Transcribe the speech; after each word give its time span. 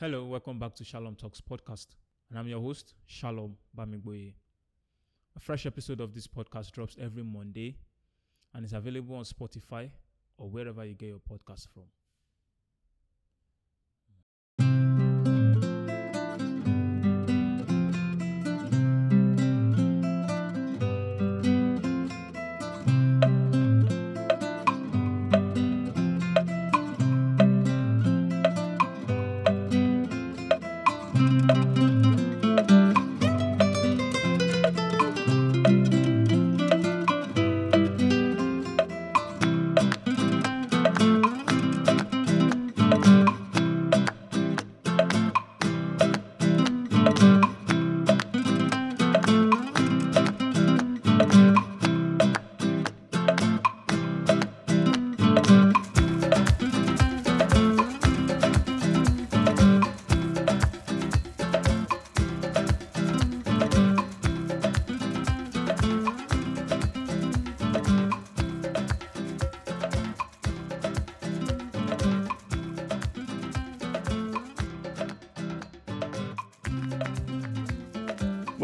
Hello, 0.00 0.24
welcome 0.26 0.60
back 0.60 0.76
to 0.76 0.84
Shalom 0.84 1.16
Talks 1.16 1.40
podcast. 1.40 1.88
And 2.30 2.38
I'm 2.38 2.46
your 2.46 2.60
host, 2.60 2.94
Shalom 3.06 3.56
Bamigboye. 3.76 4.32
A 5.34 5.40
fresh 5.40 5.66
episode 5.66 6.00
of 6.00 6.14
this 6.14 6.28
podcast 6.28 6.70
drops 6.70 6.96
every 7.00 7.24
Monday 7.24 7.78
and 8.54 8.64
is 8.64 8.74
available 8.74 9.16
on 9.16 9.24
Spotify 9.24 9.90
or 10.36 10.48
wherever 10.48 10.84
you 10.84 10.94
get 10.94 11.08
your 11.08 11.18
podcast 11.18 11.66
from. 11.74 11.82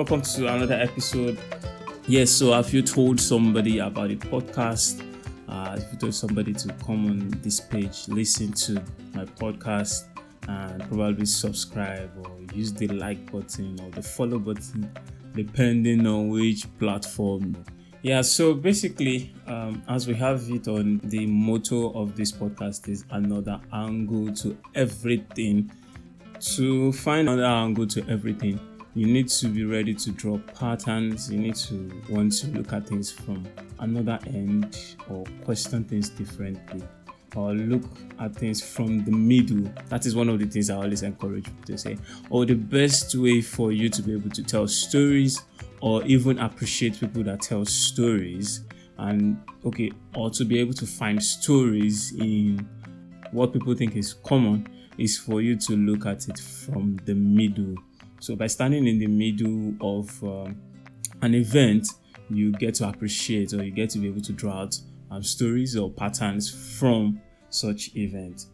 Welcome 0.05 0.21
to 0.21 0.55
another 0.55 0.75
episode. 0.75 1.39
Yes, 2.07 2.31
so 2.31 2.53
have 2.53 2.75
you 2.75 2.83
told 2.83 3.19
somebody 3.19 3.79
about 3.79 4.11
the 4.11 4.17
podcast? 4.17 5.03
Uh, 5.49 5.77
if 5.79 5.91
you 5.91 5.99
told 5.99 6.15
somebody 6.15 6.53
to 6.53 6.69
come 6.85 7.07
on 7.07 7.31
this 7.41 7.59
page, 7.59 8.07
listen 8.09 8.53
to 8.53 8.75
my 9.15 9.25
podcast, 9.25 10.05
and 10.47 10.87
probably 10.91 11.25
subscribe 11.25 12.11
or 12.23 12.37
use 12.55 12.71
the 12.75 12.87
like 12.89 13.33
button 13.33 13.81
or 13.81 13.91
the 13.93 14.03
follow 14.03 14.39
button, 14.39 14.93
depending 15.35 16.07
on 16.07 16.29
which 16.29 16.67
platform. 16.79 17.57
Yeah, 18.03 18.21
so 18.21 18.53
basically, 18.53 19.35
um, 19.47 19.83
as 19.89 20.07
we 20.07 20.13
have 20.17 20.51
it 20.51 20.69
on 20.69 21.01
the 21.05 21.25
motto 21.25 21.99
of 21.99 22.15
this 22.15 22.31
podcast 22.31 22.91
is 22.91 23.07
another 23.09 23.59
angle 23.73 24.35
to 24.35 24.55
everything. 24.75 25.73
To 26.57 26.93
find 26.93 27.27
another 27.27 27.47
angle 27.47 27.87
to 27.87 28.07
everything, 28.07 28.61
you 28.95 29.07
need 29.07 29.29
to 29.29 29.49
be 29.49 29.65
ready 29.65 29.93
to 29.95 30.11
draw 30.13 30.39
patterns. 30.39 31.31
You 31.31 31.39
need 31.39 31.57
to 31.57 31.91
want 32.09 32.33
to 32.35 32.47
look 32.49 32.73
at 32.73 32.87
things 32.87 33.11
from 33.11 33.45
another 33.81 34.19
end 34.27 34.97
or 35.09 35.25
question 35.45 35.85
things 35.85 36.09
differently 36.09 36.83
or 37.35 37.53
look 37.53 37.83
at 38.21 38.35
things 38.37 38.63
from 38.63 39.05
the 39.05 39.11
middle. 39.11 39.69
That 39.89 40.07
is 40.07 40.15
one 40.15 40.29
of 40.29 40.39
the 40.39 40.47
things 40.47 40.71
I 40.71 40.77
always 40.77 41.03
encourage 41.03 41.45
people 41.45 41.65
to 41.65 41.79
say. 41.79 41.99
Or 42.31 42.47
the 42.47 42.55
best 42.55 43.15
way 43.17 43.41
for 43.41 43.73
you 43.73 43.89
to 43.89 44.03
be 44.03 44.13
able 44.13 44.31
to 44.31 44.43
tell 44.43 44.69
stories 44.69 45.43
or 45.81 46.05
even 46.05 46.39
appreciate 46.39 47.01
people 47.01 47.25
that 47.25 47.43
tell 47.43 47.65
stories 47.65 48.65
and 48.99 49.43
okay, 49.65 49.91
or 50.15 50.31
to 50.31 50.45
be 50.45 50.61
able 50.61 50.75
to 50.75 50.87
find 50.87 51.21
stories 51.21 52.15
in 52.21 52.69
what 53.33 53.53
people 53.53 53.75
think 53.75 53.97
is 53.97 54.15
common 54.15 54.69
is 54.99 55.19
for 55.19 55.41
you 55.41 55.57
to 55.57 55.77
look 55.77 56.07
at 56.07 56.29
it 56.29 56.39
from 56.39 56.97
the 57.05 57.15
middle. 57.15 57.75
So 58.25 58.35
by 58.35 58.47
standing 58.47 58.87
in 58.87 58.99
the 58.99 59.07
middle 59.07 59.75
of 59.83 60.25
um, 60.25 60.57
an 61.21 61.35
event, 61.35 61.87
you 62.31 62.53
get 62.53 62.73
to 62.77 62.89
appreciate 62.89 63.53
or 63.53 63.63
you 63.63 63.71
get 63.71 63.91
to 63.91 63.99
be 63.99 64.07
able 64.07 64.23
to 64.23 64.33
draw 64.33 64.63
out 64.63 64.79
um, 65.11 65.23
stories 65.23 65.77
or 65.77 65.91
patterns 65.91 66.79
from 66.79 67.21
such 67.51 67.95
events. 67.95 68.47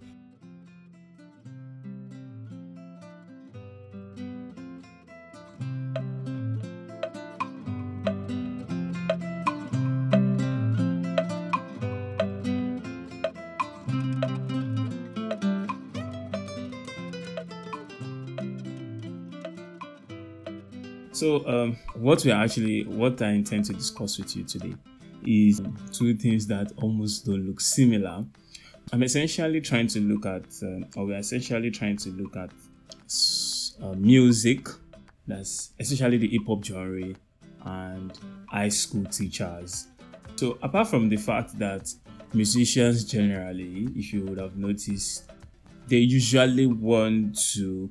So, 21.21 21.47
um, 21.47 21.77
what 21.97 22.25
we 22.25 22.31
are 22.31 22.43
actually, 22.43 22.85
what 22.87 23.21
I 23.21 23.33
intend 23.33 23.67
to 23.67 23.75
discuss 23.75 24.17
with 24.17 24.35
you 24.35 24.43
today 24.43 24.75
is 25.23 25.61
two 25.93 26.17
things 26.17 26.47
that 26.47 26.73
almost 26.79 27.27
don't 27.27 27.47
look 27.47 27.61
similar. 27.61 28.25
I'm 28.91 29.03
essentially 29.03 29.61
trying 29.61 29.89
to 29.89 30.01
look 30.01 30.25
at, 30.25 30.47
uh, 30.63 30.99
or 30.99 31.09
we're 31.09 31.19
essentially 31.19 31.71
trying 31.71 31.99
to 31.99 32.09
look 32.09 32.39
at 32.39 32.51
uh, 33.83 33.93
music, 33.97 34.67
that's 35.27 35.73
essentially 35.79 36.17
the 36.17 36.29
hip 36.29 36.47
hop 36.47 36.65
genre, 36.65 37.13
and 37.67 38.19
high 38.49 38.71
school 38.71 39.05
teachers. 39.05 39.89
So, 40.37 40.57
apart 40.63 40.89
from 40.89 41.11
the 41.11 41.19
fact 41.19 41.59
that 41.59 41.93
musicians 42.33 43.05
generally, 43.05 43.89
if 43.95 44.15
you 44.15 44.25
would 44.25 44.39
have 44.39 44.57
noticed, 44.57 45.31
they 45.87 45.99
usually 45.99 46.65
want 46.65 47.39
to 47.53 47.91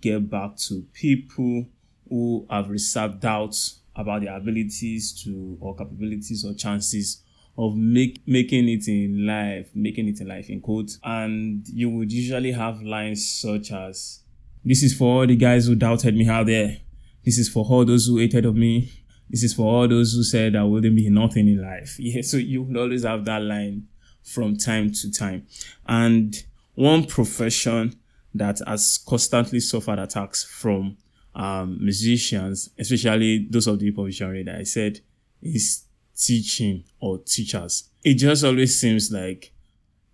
get 0.00 0.30
back 0.30 0.54
to 0.68 0.86
people 0.92 1.66
who 2.08 2.46
have 2.50 2.68
reserved 2.68 3.20
doubts 3.20 3.80
about 3.96 4.22
their 4.22 4.36
abilities 4.36 5.12
to 5.24 5.58
or 5.60 5.74
capabilities 5.74 6.44
or 6.44 6.54
chances 6.54 7.22
of 7.58 7.76
make, 7.76 8.22
making 8.26 8.68
it 8.68 8.86
in 8.86 9.26
life, 9.26 9.68
making 9.74 10.08
it 10.08 10.20
in 10.20 10.28
life 10.28 10.48
in 10.48 10.60
quotes. 10.60 10.98
And 11.02 11.66
you 11.68 11.90
would 11.90 12.12
usually 12.12 12.52
have 12.52 12.80
lines 12.80 13.28
such 13.28 13.72
as, 13.72 14.20
This 14.64 14.82
is 14.82 14.94
for 14.94 15.20
all 15.20 15.26
the 15.26 15.36
guys 15.36 15.66
who 15.66 15.74
doubted 15.74 16.14
me 16.14 16.28
out 16.28 16.46
there. 16.46 16.78
This 17.24 17.36
is 17.36 17.48
for 17.48 17.64
all 17.64 17.84
those 17.84 18.06
who 18.06 18.18
hated 18.18 18.46
of 18.46 18.54
me. 18.54 18.92
This 19.28 19.42
is 19.42 19.52
for 19.52 19.66
all 19.66 19.88
those 19.88 20.12
who 20.12 20.22
said 20.22 20.54
I 20.54 20.62
wouldn't 20.62 20.96
be 20.96 21.10
nothing 21.10 21.48
in 21.48 21.60
life. 21.60 21.96
Yeah, 21.98 22.22
so 22.22 22.36
you 22.36 22.62
would 22.62 22.76
always 22.76 23.04
have 23.04 23.24
that 23.24 23.42
line 23.42 23.88
from 24.22 24.56
time 24.56 24.92
to 24.92 25.10
time. 25.10 25.46
And 25.86 26.34
one 26.74 27.04
profession 27.04 27.98
that 28.34 28.60
has 28.66 28.98
constantly 29.06 29.60
suffered 29.60 29.98
attacks 29.98 30.44
from 30.44 30.96
um, 31.38 31.78
musicians, 31.80 32.70
especially 32.78 33.46
those 33.48 33.68
of 33.68 33.78
the 33.78 33.86
hip 33.86 33.96
hop 33.96 34.08
genre 34.08 34.42
that 34.44 34.56
I 34.56 34.64
said, 34.64 35.00
is 35.40 35.84
teaching 36.16 36.84
or 37.00 37.18
teachers. 37.18 37.88
It 38.02 38.14
just 38.14 38.44
always 38.44 38.78
seems 38.78 39.12
like 39.12 39.52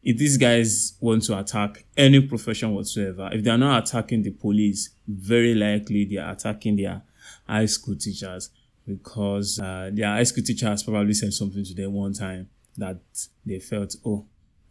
if 0.02 0.18
these 0.18 0.36
guys 0.36 0.94
want 1.00 1.22
to 1.24 1.38
attack 1.38 1.84
any 1.96 2.20
profession 2.20 2.74
whatsoever, 2.74 3.30
if 3.32 3.42
they 3.42 3.50
are 3.50 3.58
not 3.58 3.88
attacking 3.88 4.22
the 4.22 4.30
police, 4.30 4.90
very 5.08 5.54
likely 5.54 6.04
they 6.04 6.18
are 6.18 6.32
attacking 6.32 6.76
their 6.76 7.02
high 7.48 7.66
school 7.66 7.96
teachers 7.96 8.50
because 8.86 9.58
uh, 9.58 9.90
their 9.92 10.08
high 10.08 10.24
school 10.24 10.44
teacher 10.44 10.66
has 10.66 10.82
probably 10.82 11.14
said 11.14 11.32
something 11.32 11.64
to 11.64 11.74
them 11.74 11.94
one 11.94 12.12
time 12.12 12.50
that 12.76 12.98
they 13.46 13.58
felt, 13.58 13.96
oh, 14.04 14.26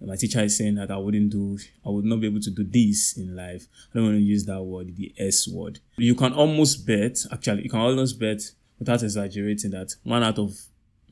my 0.06 0.16
teacher 0.16 0.42
is 0.42 0.58
saying 0.58 0.76
that 0.76 0.92
I 0.92 0.98
wouldn't 0.98 1.32
do, 1.32 1.58
I 1.86 1.90
would 1.90 2.06
not 2.06 2.20
be 2.20 2.28
able 2.28 2.42
to 2.42 2.52
do 2.52 2.64
this 2.64 3.18
in 3.18 3.36
life. 3.36 3.68
I 3.92 3.96
don't 3.96 4.06
want 4.06 4.18
to 4.18 4.22
use 4.22 4.46
that 4.46 4.62
word, 4.62 4.96
the 4.96 5.14
S 5.18 5.48
word. 5.48 5.80
You 5.98 6.16
can 6.16 6.34
almost 6.34 6.86
bet, 6.86 7.20
actually, 7.32 7.64
you 7.64 7.70
can 7.70 7.80
almost 7.80 8.20
bet 8.20 8.42
without 8.80 9.04
exaggerating 9.04 9.72
that 9.72 9.96
one 10.04 10.24
out 10.24 10.40
of 10.40 10.58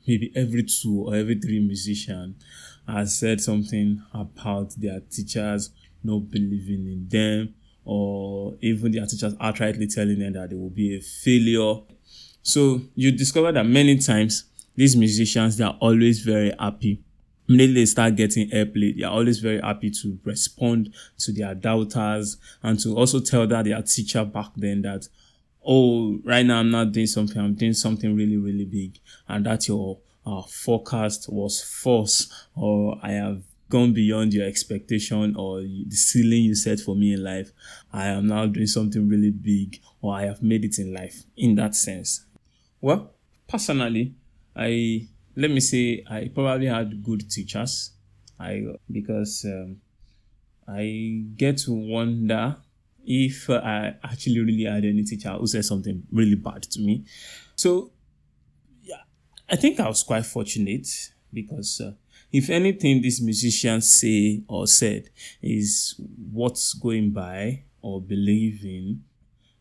maybe 0.06 0.32
every 0.34 0.64
two 0.64 1.04
or 1.06 1.14
every 1.14 1.38
three 1.38 1.60
musician 1.60 2.34
has 2.86 3.16
said 3.16 3.40
something 3.40 4.02
about 4.12 4.74
their 4.76 5.00
teachers 5.00 5.70
not 6.02 6.30
believing 6.30 6.86
in 6.86 7.06
them 7.08 7.54
or 7.84 8.54
even 8.60 8.92
their 8.92 9.06
teachers 9.06 9.34
outrightly 9.34 9.92
telling 9.92 10.18
them 10.18 10.32
that 10.32 10.50
they 10.50 10.56
will 10.56 10.70
be 10.70 10.96
a 10.96 11.00
failure. 11.00 11.80
So 12.42 12.82
you 12.94 13.12
discover 13.12 13.52
that 13.52 13.64
many 13.64 13.98
times 13.98 14.44
these 14.74 14.96
musicians, 14.96 15.56
they 15.56 15.64
are 15.64 15.76
always 15.80 16.20
very 16.20 16.52
happy 16.58 17.02
immediately 17.52 17.82
they 17.82 17.86
start 17.86 18.16
getting 18.16 18.50
airplay, 18.50 18.96
they 18.96 19.04
are 19.04 19.12
always 19.12 19.38
very 19.38 19.60
happy 19.60 19.90
to 19.90 20.18
respond 20.24 20.94
to 21.18 21.32
their 21.32 21.54
doubters 21.54 22.36
and 22.62 22.78
to 22.80 22.96
also 22.96 23.20
tell 23.20 23.46
that 23.46 23.64
their 23.64 23.82
teacher 23.82 24.24
back 24.24 24.50
then 24.56 24.82
that, 24.82 25.08
oh, 25.64 26.18
right 26.24 26.44
now 26.46 26.58
I'm 26.58 26.70
not 26.70 26.92
doing 26.92 27.06
something, 27.06 27.40
I'm 27.40 27.54
doing 27.54 27.74
something 27.74 28.14
really, 28.16 28.36
really 28.36 28.64
big, 28.64 28.98
and 29.28 29.46
that 29.46 29.68
your 29.68 29.98
uh, 30.24 30.42
forecast 30.42 31.26
was 31.28 31.62
false, 31.62 32.46
or 32.54 32.98
I 33.02 33.12
have 33.12 33.42
gone 33.68 33.94
beyond 33.94 34.34
your 34.34 34.46
expectation 34.46 35.34
or 35.34 35.60
the 35.62 35.96
ceiling 35.96 36.42
you 36.42 36.54
set 36.54 36.78
for 36.78 36.94
me 36.94 37.14
in 37.14 37.24
life. 37.24 37.52
I 37.90 38.08
am 38.08 38.26
now 38.26 38.44
doing 38.44 38.66
something 38.66 39.08
really 39.08 39.30
big 39.30 39.80
or 40.02 40.14
I 40.14 40.24
have 40.24 40.42
made 40.42 40.66
it 40.66 40.78
in 40.78 40.92
life 40.92 41.22
in 41.38 41.54
that 41.54 41.74
sense. 41.74 42.26
Well, 42.82 43.14
personally, 43.48 44.12
I 44.54 45.08
let 45.36 45.50
me 45.50 45.60
say 45.60 46.04
I 46.08 46.30
probably 46.34 46.66
had 46.66 47.02
good 47.02 47.30
teachers. 47.30 47.92
I 48.38 48.64
because 48.90 49.44
um, 49.46 49.76
I 50.68 51.24
get 51.36 51.58
to 51.58 51.72
wonder 51.72 52.56
if 53.04 53.50
I 53.50 53.94
actually 54.02 54.40
really 54.40 54.64
had 54.64 54.84
any 54.84 55.04
teacher 55.04 55.30
who 55.30 55.46
said 55.46 55.64
something 55.64 56.02
really 56.12 56.36
bad 56.36 56.62
to 56.62 56.80
me. 56.80 57.04
So 57.56 57.92
yeah, 58.82 59.02
I 59.48 59.56
think 59.56 59.80
I 59.80 59.88
was 59.88 60.02
quite 60.02 60.26
fortunate 60.26 60.88
because 61.32 61.80
uh, 61.80 61.92
if 62.32 62.48
anything 62.50 63.02
these 63.02 63.20
musicians 63.20 63.88
say 63.88 64.42
or 64.48 64.66
said 64.66 65.10
is 65.40 65.94
what's 66.30 66.74
going 66.74 67.10
by 67.10 67.64
or 67.80 68.00
believe 68.00 68.64
in, 68.64 69.02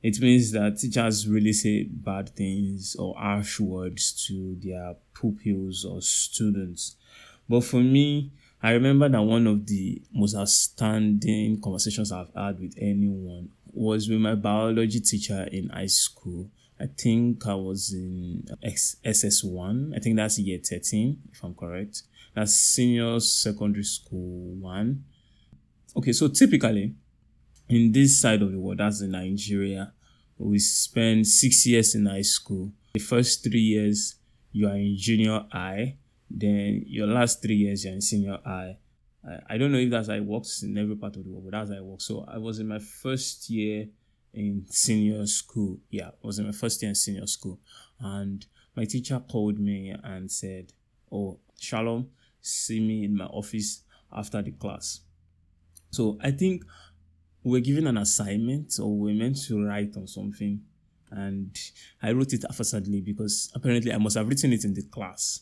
it 0.03 0.19
means 0.19 0.51
that 0.51 0.79
teachers 0.79 1.27
really 1.27 1.53
say 1.53 1.83
bad 1.83 2.29
things 2.29 2.95
or 2.97 3.15
harsh 3.15 3.59
words 3.59 4.25
to 4.27 4.57
their 4.63 4.95
pupils 5.13 5.85
or 5.85 6.01
students. 6.01 6.95
But 7.47 7.61
for 7.61 7.81
me, 7.81 8.31
I 8.63 8.71
remember 8.71 9.09
that 9.09 9.21
one 9.21 9.47
of 9.47 9.65
the 9.67 10.01
most 10.13 10.35
outstanding 10.35 11.61
conversations 11.61 12.11
I've 12.11 12.33
had 12.35 12.59
with 12.59 12.75
anyone 12.77 13.49
was 13.73 14.09
with 14.09 14.19
my 14.19 14.35
biology 14.35 14.99
teacher 14.99 15.47
in 15.51 15.69
high 15.69 15.87
school. 15.87 16.49
I 16.79 16.87
think 16.87 17.45
I 17.45 17.53
was 17.53 17.93
in 17.93 18.43
SS1. 18.63 19.95
I 19.95 19.99
think 19.99 20.15
that's 20.15 20.39
year 20.39 20.59
13, 20.59 21.21
if 21.31 21.43
I'm 21.43 21.53
correct. 21.53 22.03
That's 22.33 22.55
senior 22.55 23.19
secondary 23.19 23.83
school 23.83 24.55
one. 24.55 25.03
Okay, 25.95 26.13
so 26.13 26.27
typically 26.27 26.95
in 27.71 27.91
this 27.91 28.19
side 28.19 28.41
of 28.41 28.51
the 28.51 28.59
world, 28.59 28.79
that's 28.79 29.01
in 29.01 29.11
Nigeria, 29.11 29.93
we 30.37 30.59
spend 30.59 31.25
six 31.25 31.65
years 31.65 31.95
in 31.95 32.05
high 32.05 32.21
school. 32.21 32.71
The 32.93 32.99
first 32.99 33.43
three 33.43 33.61
years, 33.61 34.15
you 34.51 34.67
are 34.67 34.75
in 34.75 34.97
junior 34.97 35.45
high. 35.51 35.97
Then 36.29 36.83
your 36.85 37.07
last 37.07 37.41
three 37.41 37.55
years, 37.55 37.85
you're 37.85 37.93
in 37.93 38.01
senior 38.01 38.39
high. 38.43 38.77
I, 39.25 39.53
I 39.55 39.57
don't 39.57 39.71
know 39.71 39.77
if 39.77 39.89
that's 39.89 40.09
how 40.09 40.15
it 40.15 40.25
works 40.25 40.63
in 40.63 40.77
every 40.77 40.95
part 40.95 41.15
of 41.15 41.23
the 41.23 41.29
world, 41.29 41.45
but 41.45 41.51
that's 41.51 41.69
how 41.69 41.77
it 41.77 41.83
works. 41.83 42.05
So 42.05 42.25
I 42.27 42.37
was 42.37 42.59
in 42.59 42.67
my 42.67 42.79
first 42.79 43.49
year 43.49 43.87
in 44.33 44.65
senior 44.69 45.25
school. 45.25 45.79
Yeah, 45.89 46.09
I 46.09 46.27
was 46.27 46.39
in 46.39 46.45
my 46.45 46.51
first 46.51 46.81
year 46.81 46.89
in 46.89 46.95
senior 46.95 47.27
school. 47.27 47.59
And 47.99 48.45
my 48.75 48.85
teacher 48.85 49.21
called 49.31 49.59
me 49.59 49.93
and 50.03 50.29
said, 50.29 50.73
Oh, 51.11 51.39
Shalom, 51.59 52.09
see 52.41 52.79
me 52.79 53.05
in 53.05 53.15
my 53.15 53.25
office 53.25 53.83
after 54.11 54.41
the 54.41 54.51
class. 54.51 55.01
So 55.91 56.17
I 56.21 56.31
think 56.31 56.63
we 57.43 57.57
are 57.57 57.61
given 57.61 57.87
an 57.87 57.97
assignment 57.97 58.79
or 58.79 58.97
we 58.97 59.11
are 59.11 59.15
meant 59.15 59.41
to 59.47 59.65
write 59.65 59.95
on 59.97 60.07
something. 60.07 60.61
And 61.09 61.57
I 62.01 62.11
wrote 62.13 62.33
it 62.33 62.43
haphazardly 62.47 63.01
because 63.01 63.51
apparently 63.53 63.91
I 63.91 63.97
must 63.97 64.17
have 64.17 64.27
written 64.27 64.53
it 64.53 64.63
in 64.63 64.73
the 64.73 64.83
class. 64.83 65.41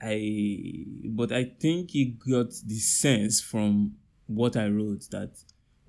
I 0.00 0.84
but 1.06 1.32
I 1.32 1.44
think 1.44 1.90
he 1.92 2.04
got 2.30 2.50
the 2.64 2.78
sense 2.78 3.40
from 3.40 3.96
what 4.26 4.56
I 4.56 4.68
wrote 4.68 5.08
that 5.10 5.30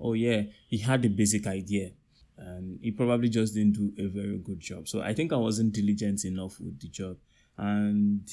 oh 0.00 0.14
yeah, 0.14 0.42
he 0.68 0.78
had 0.78 1.02
the 1.02 1.08
basic 1.08 1.46
idea 1.46 1.90
and 2.38 2.78
he 2.82 2.90
probably 2.90 3.28
just 3.28 3.54
didn't 3.54 3.74
do 3.74 3.92
a 3.98 4.06
very 4.06 4.38
good 4.38 4.60
job. 4.60 4.88
So 4.88 5.02
I 5.02 5.12
think 5.12 5.32
I 5.32 5.36
wasn't 5.36 5.74
diligent 5.74 6.24
enough 6.24 6.58
with 6.60 6.80
the 6.80 6.88
job. 6.88 7.16
And 7.56 8.28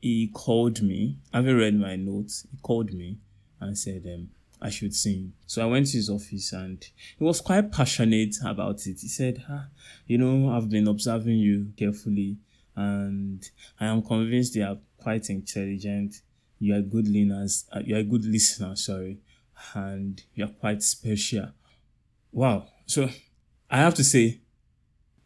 he 0.00 0.28
called 0.28 0.82
me, 0.82 1.18
having 1.32 1.56
read 1.56 1.78
my 1.78 1.96
notes, 1.96 2.46
he 2.50 2.56
called 2.62 2.92
me 2.92 3.18
and 3.60 3.76
said 3.76 4.04
um, 4.06 4.30
I 4.60 4.70
should 4.70 4.94
sing. 4.94 5.32
So 5.46 5.62
I 5.62 5.66
went 5.66 5.86
to 5.88 5.96
his 5.96 6.10
office 6.10 6.52
and 6.52 6.84
he 7.18 7.24
was 7.24 7.40
quite 7.40 7.72
passionate 7.72 8.36
about 8.44 8.86
it. 8.86 9.00
He 9.00 9.08
said, 9.08 9.44
ah, 9.48 9.66
You 10.06 10.18
know, 10.18 10.50
I've 10.50 10.68
been 10.68 10.88
observing 10.88 11.38
you 11.38 11.72
carefully 11.76 12.38
and 12.76 13.48
I 13.80 13.86
am 13.86 14.02
convinced 14.02 14.54
you 14.54 14.64
are 14.64 14.78
quite 14.98 15.30
intelligent. 15.30 16.22
You 16.60 16.76
are 16.76 16.80
good 16.80 17.08
learners. 17.08 17.64
Uh, 17.72 17.80
you 17.84 17.96
are 17.96 18.00
a 18.00 18.04
good 18.04 18.24
listener, 18.24 18.74
sorry, 18.76 19.18
and 19.74 20.22
you 20.34 20.44
are 20.44 20.48
quite 20.60 20.82
special. 20.82 21.48
Wow. 22.32 22.68
So 22.86 23.08
I 23.70 23.78
have 23.78 23.94
to 23.94 24.04
say, 24.04 24.40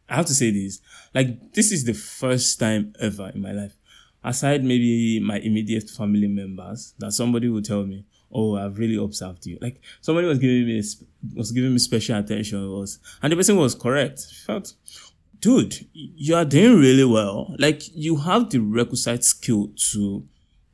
I 0.08 0.16
have 0.16 0.26
to 0.26 0.34
say 0.34 0.50
this. 0.50 0.80
Like 1.14 1.52
this 1.52 1.72
is 1.72 1.84
the 1.84 1.94
first 1.94 2.58
time 2.58 2.94
ever 3.00 3.30
in 3.34 3.40
my 3.40 3.52
life, 3.52 3.76
aside 4.22 4.64
maybe 4.64 5.20
my 5.20 5.38
immediate 5.38 5.88
family 5.90 6.28
members, 6.28 6.94
that 6.98 7.12
somebody 7.12 7.48
will 7.48 7.62
tell 7.62 7.84
me, 7.84 8.04
"Oh, 8.32 8.56
I've 8.56 8.78
really 8.78 8.96
observed 8.96 9.46
you." 9.46 9.58
Like 9.60 9.80
somebody 10.00 10.26
was 10.26 10.38
giving 10.38 10.66
me 10.66 10.82
was 11.34 11.52
giving 11.52 11.72
me 11.72 11.78
special 11.78 12.18
attention 12.18 12.70
was, 12.70 12.98
and 13.22 13.32
the 13.32 13.36
person 13.36 13.56
was 13.56 13.74
correct. 13.74 14.26
felt, 14.46 14.74
dude, 15.40 15.86
you 15.92 16.34
are 16.34 16.44
doing 16.44 16.78
really 16.78 17.04
well. 17.04 17.54
Like 17.58 17.82
you 17.94 18.16
have 18.16 18.50
the 18.50 18.58
requisite 18.58 19.24
skill 19.24 19.70
to 19.92 20.24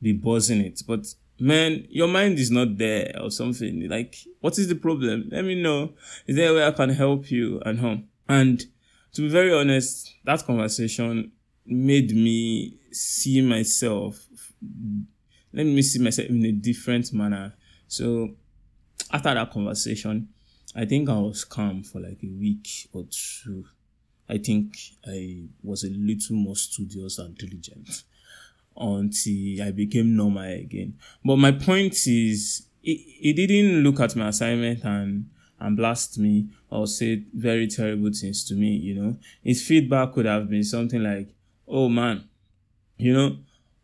be 0.01 0.13
buzzing 0.13 0.61
it, 0.61 0.81
but 0.87 1.13
man, 1.39 1.85
your 1.89 2.07
mind 2.07 2.37
is 2.37 2.51
not 2.51 2.77
there 2.77 3.13
or 3.21 3.31
something. 3.31 3.87
Like, 3.89 4.15
what 4.41 4.57
is 4.57 4.67
the 4.67 4.75
problem? 4.75 5.29
Let 5.31 5.45
me 5.45 5.61
know. 5.61 5.93
Is 6.27 6.35
there 6.35 6.51
a 6.51 6.55
way 6.55 6.65
I 6.65 6.71
can 6.71 6.89
help 6.89 7.31
you 7.31 7.61
and 7.65 7.79
home? 7.79 8.07
And 8.27 8.63
to 9.13 9.21
be 9.21 9.29
very 9.29 9.53
honest, 9.53 10.13
that 10.25 10.45
conversation 10.45 11.31
made 11.65 12.15
me 12.15 12.77
see 12.91 13.41
myself. 13.41 14.27
Let 15.53 15.65
me 15.65 15.81
see 15.81 15.99
myself 15.99 16.29
in 16.29 16.45
a 16.45 16.51
different 16.51 17.11
manner. 17.13 17.53
So 17.87 18.31
after 19.11 19.33
that 19.33 19.51
conversation, 19.51 20.29
I 20.75 20.85
think 20.85 21.09
I 21.09 21.17
was 21.17 21.43
calm 21.43 21.83
for 21.83 21.99
like 21.99 22.19
a 22.23 22.27
week 22.27 22.89
or 22.93 23.05
two. 23.09 23.65
I 24.29 24.37
think 24.37 24.77
I 25.07 25.45
was 25.63 25.83
a 25.83 25.89
little 25.89 26.35
more 26.35 26.55
studious 26.55 27.17
and 27.17 27.35
diligent 27.35 28.03
until 28.77 29.63
I 29.63 29.71
became 29.71 30.15
normal 30.15 30.43
again. 30.43 30.97
But 31.25 31.37
my 31.37 31.51
point 31.51 31.95
is, 32.07 32.67
he, 32.81 33.33
didn't 33.33 33.83
look 33.83 33.99
at 33.99 34.15
my 34.15 34.29
assignment 34.29 34.83
and 34.83 35.29
and 35.59 35.75
blast 35.75 36.17
me 36.17 36.47
or 36.69 36.87
say 36.87 37.21
very 37.33 37.67
terrible 37.67 38.09
things 38.13 38.45
to 38.45 38.55
me. 38.55 38.69
You 38.69 38.95
know, 38.95 39.17
his 39.43 39.61
feedback 39.61 40.13
could 40.13 40.25
have 40.25 40.49
been 40.49 40.63
something 40.63 41.03
like, 41.03 41.33
"Oh 41.67 41.89
man, 41.89 42.23
you 42.97 43.13
know, 43.13 43.37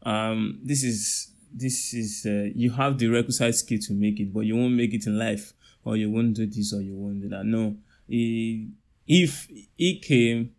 um, 0.04 0.60
this 0.64 0.84
is 0.84 1.32
this 1.56 1.94
is 1.94 2.26
uh, 2.26 2.50
you 2.54 2.72
have 2.72 2.98
the 2.98 3.08
requisite 3.08 3.56
skill 3.56 3.80
to 3.80 3.94
make 3.94 4.20
it, 4.20 4.34
but 4.34 4.42
you 4.42 4.56
won't 4.56 4.74
make 4.74 4.94
it 4.94 5.08
in 5.08 5.18
life, 5.18 5.54
or 5.86 5.96
you 5.96 6.12
won't 6.12 6.36
do 6.36 6.46
this, 6.46 6.74
or 6.74 6.82
you 6.82 6.96
won't 6.96 7.22
do 7.22 7.30
that." 7.30 7.46
No, 7.46 7.78
he 8.08 8.70
if 9.08 9.48
he 9.78 10.00
came, 10.00 10.52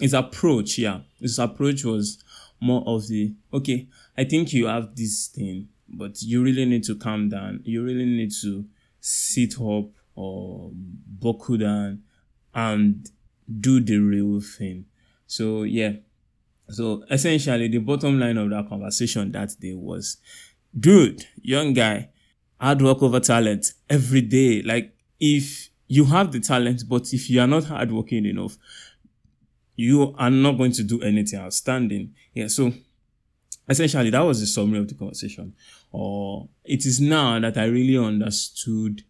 his 0.00 0.14
approach, 0.14 0.78
yeah, 0.78 1.00
his 1.20 1.38
approach 1.38 1.84
was 1.84 2.22
more 2.60 2.82
of 2.86 3.06
the 3.06 3.32
okay, 3.52 3.86
I 4.16 4.24
think 4.24 4.52
you 4.52 4.66
have 4.66 4.96
this 4.96 5.28
thing, 5.28 5.68
but 5.88 6.20
you 6.20 6.42
really 6.42 6.64
need 6.64 6.82
to 6.84 6.96
calm 6.96 7.28
down. 7.28 7.60
You 7.64 7.84
really 7.84 8.06
need 8.06 8.32
to 8.42 8.64
sit 9.00 9.54
up 9.60 9.86
or 10.16 10.72
buckle 10.74 11.58
down 11.58 12.02
and 12.52 13.08
do 13.60 13.80
the 13.80 13.98
real 13.98 14.40
thing. 14.40 14.86
So 15.28 15.62
yeah. 15.62 15.92
So 16.70 17.04
essentially 17.10 17.68
the 17.68 17.78
bottom 17.78 18.20
line 18.20 18.36
of 18.36 18.50
that 18.50 18.68
conversation 18.68 19.32
that 19.32 19.54
day 19.58 19.74
was 19.74 20.18
dude, 20.78 21.24
young 21.40 21.72
guy, 21.72 22.10
hard 22.60 22.82
work 22.82 23.02
over 23.02 23.20
talent 23.20 23.72
every 23.88 24.20
day. 24.20 24.62
Like 24.62 24.94
if 25.18 25.70
you 25.86 26.04
have 26.04 26.32
the 26.32 26.40
talent, 26.40 26.84
but 26.88 27.12
if 27.12 27.30
you 27.30 27.40
are 27.40 27.46
not 27.46 27.64
hardworking 27.64 28.26
enough, 28.26 28.56
you 29.76 30.14
are 30.18 30.30
not 30.30 30.58
going 30.58 30.72
to 30.72 30.82
do 30.82 31.00
anything 31.02 31.38
outstanding. 31.38 32.14
Yeah, 32.34 32.48
so 32.48 32.72
essentially 33.68 34.10
that 34.10 34.20
was 34.20 34.40
the 34.40 34.46
summary 34.46 34.80
of 34.80 34.88
the 34.88 34.94
conversation. 34.94 35.54
Or 35.90 36.48
it 36.64 36.84
is 36.84 37.00
now 37.00 37.40
that 37.40 37.56
I 37.56 37.64
really 37.64 37.96
understood 37.96 39.04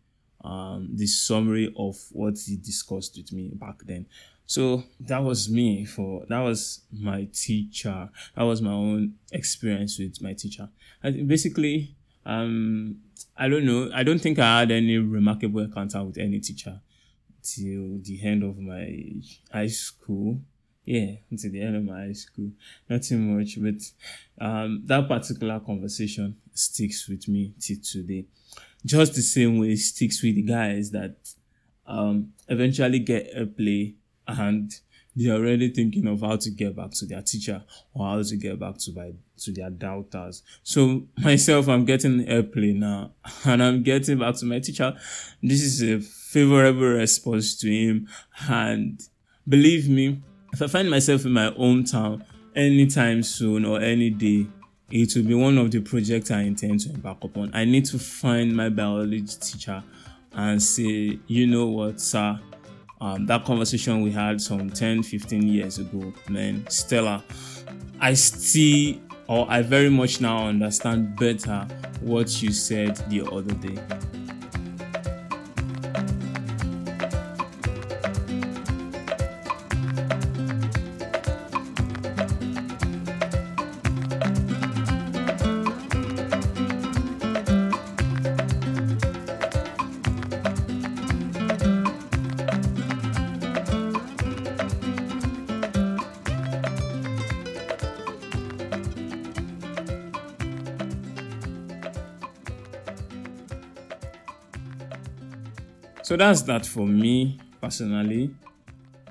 um, 0.45 0.91
the 0.95 1.07
summary 1.07 1.75
of 1.77 1.97
what 2.11 2.39
he 2.39 2.57
discussed 2.57 3.17
with 3.17 3.33
me 3.33 3.51
back 3.55 3.81
then. 3.85 4.07
So 4.49 4.83
that 5.01 5.23
was 5.23 5.51
me 5.51 5.85
for 5.85 6.25
that 6.31 6.41
was 6.41 6.81
my 6.91 7.29
teacher. 7.35 8.09
That 8.35 8.45
was 8.45 8.63
my 8.63 8.73
own 8.73 9.13
experience 9.31 9.99
with 9.99 10.23
my 10.23 10.33
teacher. 10.33 10.71
And 11.03 11.29
basically, 11.29 11.95
um, 12.25 12.97
I 13.37 13.51
don't 13.51 13.67
know. 13.67 13.91
I 13.95 14.03
don't 14.05 14.19
think 14.19 14.39
I 14.39 14.61
had 14.61 14.71
any 14.71 14.97
remarkable 14.97 15.61
encounter 15.61 16.03
with 16.03 16.17
any 16.17 16.41
teacher 16.41 16.81
till 17.43 17.99
the 18.01 18.21
end 18.23 18.43
of 18.43 18.57
my 18.57 19.21
high 19.53 19.67
school. 19.67 20.41
Yeah, 20.87 21.17
until 21.31 21.53
the 21.53 21.61
end 21.61 21.77
of 21.77 21.85
my 21.85 22.07
high 22.07 22.13
school. 22.13 22.51
Nothing 22.89 23.37
much, 23.37 23.59
but 23.61 23.83
um, 24.43 24.83
that 24.87 25.07
particular 25.07 25.61
conversation 25.61 26.39
sticks 26.55 27.07
with 27.07 27.29
me 27.29 27.53
till 27.61 27.77
today. 27.83 28.25
Just 28.83 29.15
the 29.15 29.21
same 29.21 29.59
way 29.59 29.73
it 29.73 29.81
sticks 29.81 30.23
with 30.23 30.37
the 30.37 30.43
guys 30.43 30.91
that 30.93 31.17
um, 31.87 32.33
eventually 32.49 33.01
get 33.01 33.31
a 33.37 33.45
play 33.45 33.97
and 34.29 34.73
they're 35.17 35.35
already 35.35 35.71
thinking 35.71 36.07
of 36.07 36.21
how 36.21 36.37
to 36.37 36.51
get 36.51 36.77
back 36.77 36.93
to 36.93 37.07
their 37.07 37.23
teacher 37.23 37.65
or 37.93 38.07
how 38.07 38.23
to 38.23 38.37
get 38.37 38.59
back 38.61 38.79
to 38.79 38.93
my 38.93 39.13
to 39.39 39.53
their 39.53 39.71
doubters. 39.71 40.43
So 40.63 41.09
myself, 41.19 41.69
I'm 41.69 41.85
getting 41.85 42.29
airplane 42.29 42.81
now 42.81 43.13
and 43.45 43.63
I'm 43.63 43.83
getting 43.83 44.19
back 44.19 44.37
to 44.37 44.47
my 44.47 44.61
teacher. 44.61 44.97
This 45.43 45.63
is 45.63 45.83
a 45.83 46.01
favorable 46.01 46.83
response 46.83 47.57
to 47.61 47.69
him. 47.69 48.09
And 48.49 49.03
believe 49.49 49.89
me, 49.89 50.23
if 50.53 50.63
I 50.63 50.67
find 50.69 50.91
myself 50.91 51.25
in 51.25 51.33
my 51.33 51.51
hometown 51.51 52.25
anytime 52.55 53.23
soon 53.23 53.65
or 53.65 53.81
any 53.81 54.11
day, 54.11 54.47
it 54.91 55.15
will 55.15 55.25
be 55.25 55.35
one 55.35 55.59
of 55.59 55.71
the 55.71 55.81
projects 55.81 56.31
I 56.31 56.43
intend 56.43 56.81
to 56.81 56.91
embark 56.91 57.23
upon. 57.23 57.51
I 57.55 57.65
need 57.65 57.85
to 57.87 57.99
find 57.99 58.57
my 58.57 58.69
biology 58.69 59.21
teacher 59.41 59.83
and 60.33 60.63
say, 60.63 61.19
you 61.27 61.47
know 61.47 61.67
what, 61.67 62.01
sir, 62.01 62.39
um, 63.01 63.27
that 63.27 63.45
conversation 63.45 64.03
we 64.03 64.11
had 64.11 64.41
some 64.41 64.71
10, 64.71 65.03
15 65.03 65.43
years 65.43 65.79
ago, 65.79 66.13
man, 66.29 66.67
Stella, 66.69 67.23
I 68.01 68.15
still, 68.15 68.97
or 69.29 69.47
I 69.49 69.63
very 69.63 69.91
much 69.91 70.21
now 70.21 70.49
understand 70.49 71.17
better 71.17 71.67
what 72.01 72.43
you 72.43 72.53
said 72.53 72.97
the 73.09 73.25
other 73.31 73.55
day. 73.55 73.79
So 106.03 106.17
that's 106.17 106.43
that 106.43 106.65
for 106.65 106.87
me 106.87 107.39
personally. 107.61 108.35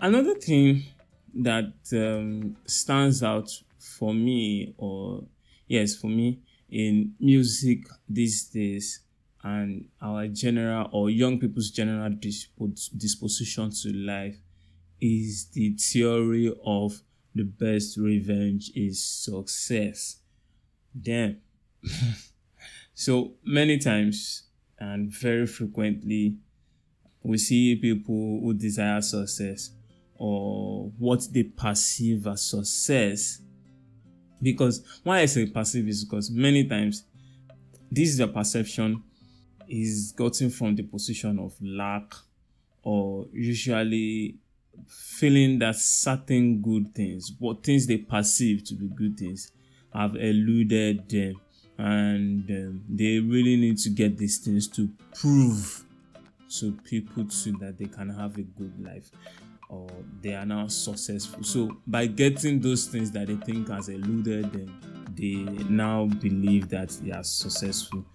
Another 0.01 0.35
thing 0.35 0.83
that 1.35 1.73
um, 1.93 2.55
stands 2.65 3.21
out 3.23 3.49
for 3.77 4.13
me, 4.13 4.73
or 4.77 5.23
yes, 5.67 5.95
for 5.95 6.07
me 6.07 6.39
in 6.69 7.13
music 7.19 7.85
these 8.09 8.43
days 8.45 9.01
and 9.43 9.87
our 10.01 10.27
general 10.27 10.89
or 10.91 11.09
young 11.09 11.39
people's 11.39 11.69
general 11.71 12.09
disposition 12.09 13.69
to 13.71 13.93
life 13.93 14.37
is 14.99 15.47
the 15.53 15.69
theory 15.77 16.53
of 16.65 17.01
the 17.35 17.43
best 17.43 17.97
revenge 17.97 18.71
is 18.75 19.03
success. 19.03 20.17
Damn. 20.99 21.37
so 22.93 23.33
many 23.43 23.77
times 23.77 24.43
and 24.79 25.11
very 25.11 25.45
frequently 25.45 26.37
we 27.23 27.37
see 27.37 27.75
people 27.75 28.39
who 28.41 28.53
desire 28.53 29.01
success 29.01 29.71
or 30.15 30.91
what 30.97 31.27
they 31.31 31.43
perceive 31.43 32.27
as 32.27 32.43
success. 32.43 33.41
Because 34.41 34.83
why 35.03 35.19
I 35.19 35.25
say 35.25 35.45
perceive 35.47 35.87
is 35.87 36.03
because 36.03 36.29
many 36.29 36.67
times 36.67 37.03
this 37.91 38.09
is 38.09 38.19
a 38.19 38.27
perception 38.27 39.03
is 39.67 40.13
gotten 40.15 40.49
from 40.49 40.75
the 40.75 40.83
position 40.83 41.39
of 41.39 41.53
lack 41.61 42.13
or 42.83 43.27
usually 43.33 44.37
feeling 44.87 45.59
that 45.59 45.75
certain 45.75 46.61
good 46.61 46.93
things, 46.93 47.33
what 47.39 47.63
things 47.63 47.87
they 47.87 47.97
perceive 47.97 48.63
to 48.65 48.75
be 48.75 48.87
good 48.87 49.17
things, 49.17 49.51
have 49.93 50.15
eluded 50.15 51.09
them 51.09 51.35
and 51.77 52.49
um, 52.49 52.83
they 52.89 53.19
really 53.19 53.55
need 53.55 53.77
to 53.77 53.89
get 53.89 54.17
these 54.17 54.39
things 54.39 54.67
to 54.67 54.89
prove 55.15 55.83
to 56.49 56.71
people 56.83 57.25
too 57.25 57.53
that 57.59 57.77
they 57.77 57.85
can 57.85 58.09
have 58.09 58.37
a 58.37 58.43
good 58.43 58.73
life 58.83 59.11
or 59.69 59.87
they 60.21 60.33
are 60.33 60.45
now 60.45 60.67
successful. 60.67 61.43
So 61.43 61.77
by 61.85 62.07
getting 62.07 62.61
those 62.61 62.87
things 62.87 63.11
that 63.11 63.27
they 63.27 63.35
think 63.35 63.69
has 63.69 63.89
eluded 63.89 64.53
them, 64.53 64.79
they 65.15 65.43
now 65.69 66.05
believe 66.05 66.69
that 66.69 66.89
they 67.03 67.11
are 67.11 67.23
successful. 67.23 68.05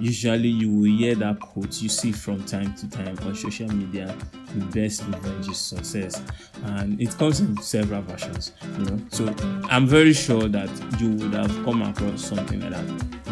Usually 0.00 0.48
you 0.48 0.70
will 0.70 0.90
hear 0.90 1.14
that 1.14 1.40
quote 1.40 1.80
you 1.80 1.88
see 1.88 2.12
from 2.12 2.44
time 2.44 2.74
to 2.74 2.90
time 2.90 3.16
on 3.22 3.34
social 3.34 3.68
media, 3.68 4.14
the 4.54 4.64
best 4.66 5.02
revenge 5.04 5.48
is 5.48 5.58
success. 5.58 6.22
And 6.64 7.00
it 7.00 7.16
comes 7.16 7.40
in 7.40 7.56
several 7.62 8.02
versions, 8.02 8.52
you 8.78 8.84
know. 8.84 9.00
So 9.10 9.34
I'm 9.70 9.86
very 9.86 10.12
sure 10.12 10.48
that 10.48 10.68
you 11.00 11.10
would 11.12 11.32
have 11.32 11.64
come 11.64 11.82
across 11.82 12.24
something 12.24 12.60
like 12.60 12.72
that. 12.72 13.25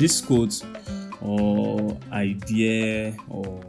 This 0.00 0.22
quote 0.22 0.62
or 1.20 1.94
idea 2.10 3.14
or 3.28 3.60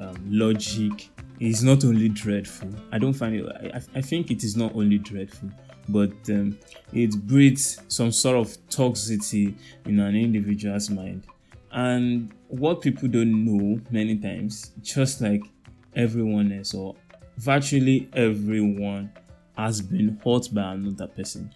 um, 0.00 0.16
logic 0.28 1.10
is 1.40 1.64
not 1.64 1.84
only 1.84 2.08
dreadful. 2.08 2.70
I 2.92 2.98
don't 2.98 3.12
find 3.12 3.34
it. 3.34 3.74
I, 3.74 3.80
I 3.98 4.00
think 4.00 4.30
it 4.30 4.44
is 4.44 4.56
not 4.56 4.76
only 4.76 4.98
dreadful, 4.98 5.50
but 5.88 6.12
um, 6.28 6.56
it 6.92 7.16
breeds 7.26 7.80
some 7.88 8.12
sort 8.12 8.36
of 8.36 8.56
toxicity 8.68 9.56
in 9.86 9.98
an 9.98 10.14
individual's 10.14 10.88
mind. 10.88 11.26
And 11.72 12.32
what 12.46 12.80
people 12.80 13.08
don't 13.08 13.44
know 13.44 13.80
many 13.90 14.16
times, 14.18 14.70
just 14.82 15.20
like 15.20 15.42
everyone 15.96 16.52
else 16.52 16.74
or 16.74 16.94
virtually 17.38 18.08
everyone 18.12 19.10
has 19.58 19.80
been 19.80 20.20
hurt 20.24 20.48
by 20.52 20.74
another 20.74 21.08
person. 21.08 21.52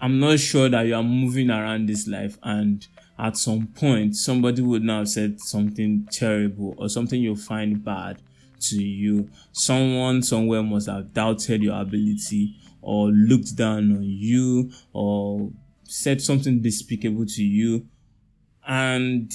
I'm 0.00 0.20
not 0.20 0.38
sure 0.38 0.68
that 0.68 0.86
you 0.86 0.94
are 0.94 1.02
moving 1.02 1.50
around 1.50 1.88
this 1.88 2.06
life 2.06 2.38
and 2.44 2.86
at 3.18 3.36
some 3.36 3.66
point 3.68 4.14
somebody 4.14 4.62
would 4.62 4.82
now 4.82 4.98
have 4.98 5.08
said 5.08 5.40
something 5.40 6.06
terrible 6.10 6.74
or 6.78 6.88
something 6.88 7.20
you 7.20 7.36
find 7.36 7.84
bad 7.84 8.20
to 8.60 8.82
you. 8.82 9.30
Someone 9.52 10.22
somewhere 10.22 10.62
must 10.62 10.88
have 10.88 11.12
doubted 11.12 11.62
your 11.62 11.80
ability 11.80 12.56
or 12.82 13.08
looked 13.08 13.56
down 13.56 13.96
on 13.96 14.02
you 14.02 14.70
or 14.92 15.50
said 15.84 16.20
something 16.20 16.60
despicable 16.60 17.26
to 17.26 17.42
you. 17.42 17.86
And 18.66 19.32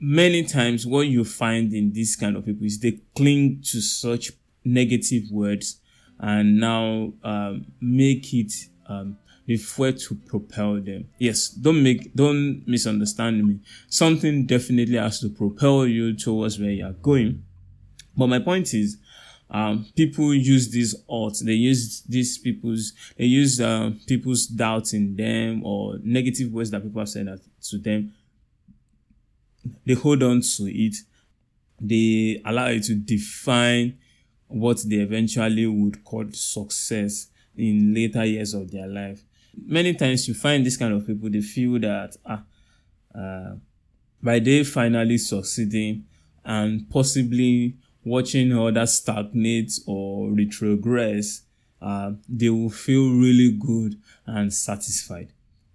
many 0.00 0.44
times 0.44 0.86
what 0.86 1.06
you 1.06 1.24
find 1.24 1.72
in 1.72 1.92
this 1.92 2.16
kind 2.16 2.36
of 2.36 2.44
people 2.44 2.66
is 2.66 2.80
they 2.80 3.00
cling 3.16 3.62
to 3.62 3.80
such 3.80 4.32
negative 4.64 5.24
words 5.30 5.80
and 6.18 6.58
now 6.60 7.12
um, 7.24 7.66
make 7.80 8.32
it 8.32 8.52
um, 8.88 9.16
the 9.46 9.56
fuel 9.56 9.92
to 9.92 10.14
propel 10.14 10.80
them. 10.80 11.08
Yes, 11.18 11.48
don't 11.48 11.82
make 11.82 12.14
don't 12.14 12.62
misunderstand 12.66 13.46
me. 13.46 13.60
Something 13.88 14.46
definitely 14.46 14.96
has 14.96 15.20
to 15.20 15.28
propel 15.28 15.86
you 15.86 16.14
towards 16.14 16.58
where 16.58 16.70
you 16.70 16.86
are 16.86 16.92
going. 16.92 17.42
But 18.16 18.28
my 18.28 18.38
point 18.38 18.72
is, 18.74 18.98
um, 19.50 19.86
people 19.96 20.32
use 20.32 20.70
these 20.70 20.94
odds. 21.08 21.40
They 21.44 21.52
use 21.52 22.02
these 22.02 22.38
people's. 22.38 22.92
They 23.16 23.24
use 23.24 23.60
uh, 23.60 23.92
people's 24.06 24.46
doubts 24.46 24.92
in 24.92 25.16
them 25.16 25.64
or 25.64 25.98
negative 26.02 26.52
words 26.52 26.70
that 26.70 26.82
people 26.82 27.00
have 27.00 27.08
said 27.08 27.28
to 27.70 27.78
them. 27.78 28.14
They 29.84 29.94
hold 29.94 30.22
on 30.22 30.40
to 30.40 30.64
it. 30.64 30.96
They 31.80 32.40
allow 32.44 32.66
it 32.68 32.84
to 32.84 32.94
define 32.94 33.98
what 34.46 34.82
they 34.86 34.96
eventually 34.96 35.66
would 35.66 36.04
call 36.04 36.26
success 36.32 37.28
in 37.56 37.92
later 37.94 38.24
years 38.24 38.54
of 38.54 38.70
their 38.70 38.86
life 38.86 39.22
many 39.66 39.94
times 39.94 40.28
you 40.28 40.34
find 40.34 40.64
this 40.64 40.76
kind 40.76 40.92
of 40.94 41.06
people, 41.06 41.30
they 41.30 41.40
feel 41.40 41.78
that 41.80 42.16
ah, 42.26 42.42
uh, 43.14 43.54
by 44.22 44.38
they 44.38 44.64
finally 44.64 45.18
succeeding 45.18 46.04
and 46.44 46.88
possibly 46.90 47.76
watching 48.04 48.56
others 48.56 48.94
stagnate 48.94 49.72
or 49.86 50.28
retrogress, 50.30 51.42
uh, 51.80 52.12
they 52.28 52.48
will 52.48 52.70
feel 52.70 53.10
really 53.10 53.52
good 53.52 54.00
and 54.26 54.52
satisfied. 54.52 55.32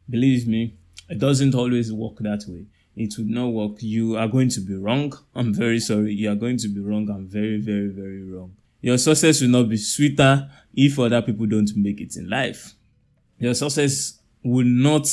Believe 0.10 0.48
me, 0.48 0.76
it 1.10 1.20
doesn't 1.20 1.56
always 1.56 1.92
work 1.92 2.18
that 2.20 2.44
way. 2.48 2.66
It 2.96 3.18
would 3.18 3.30
not 3.30 3.48
work. 3.48 3.78
You 3.80 4.18
are 4.18 4.28
going 4.28 4.50
to 4.50 4.62
be 4.62 4.76
wrong. 4.76 5.14
I'm 5.36 5.54
very 5.54 5.80
sorry. 5.80 6.14
You 6.14 6.32
are 6.32 6.36
going 6.36 6.58
to 6.58 6.68
be 6.68 6.80
wrong. 6.80 7.10
I'm 7.10 7.28
very, 7.28 7.60
very, 7.60 7.90
very 7.90 8.24
wrong. 8.24 8.56
Your 8.82 8.98
success 8.98 9.42
will 9.42 9.50
not 9.50 9.70
be 9.70 9.78
sweeter 9.78 10.50
if 10.74 10.98
other 10.98 11.22
people 11.22 11.46
don't 11.46 11.70
make 11.76 12.02
it 12.02 12.16
in 12.16 12.30
life. 12.30 12.74
Your 13.40 13.54
success 13.54 14.20
will 14.44 14.66
not, 14.66 15.08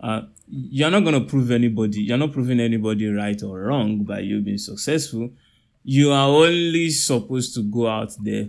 uh, 0.00 0.22
you're 0.48 0.90
not 0.90 1.00
going 1.00 1.20
to 1.20 1.28
prove 1.28 1.50
anybody, 1.50 2.02
you're 2.02 2.18
not 2.18 2.32
proving 2.32 2.60
anybody 2.60 3.08
right 3.08 3.40
or 3.42 3.60
wrong 3.62 4.04
by 4.04 4.20
you 4.20 4.40
being 4.40 4.58
successful. 4.58 5.30
You 5.84 6.12
are 6.12 6.28
only 6.28 6.90
supposed 6.90 7.54
to 7.54 7.62
go 7.62 7.88
out 7.88 8.12
there 8.20 8.48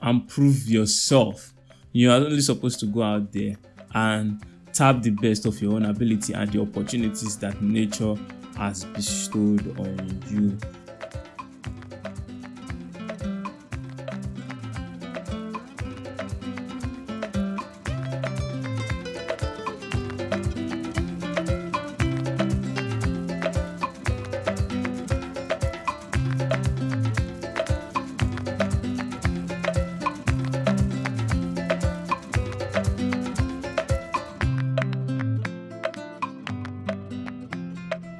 and 0.00 0.28
prove 0.28 0.68
yourself. 0.68 1.52
You 1.92 2.10
are 2.10 2.16
only 2.16 2.40
supposed 2.40 2.80
to 2.80 2.86
go 2.86 3.02
out 3.02 3.32
there 3.32 3.56
and 3.94 4.44
tap 4.72 5.02
the 5.02 5.10
best 5.10 5.46
of 5.46 5.60
your 5.62 5.74
own 5.74 5.86
ability 5.86 6.34
and 6.34 6.50
the 6.52 6.60
opportunities 6.60 7.38
that 7.38 7.60
nature 7.62 8.14
has 8.56 8.84
bestowed 8.84 9.78
on 9.78 10.22
you. 10.30 10.58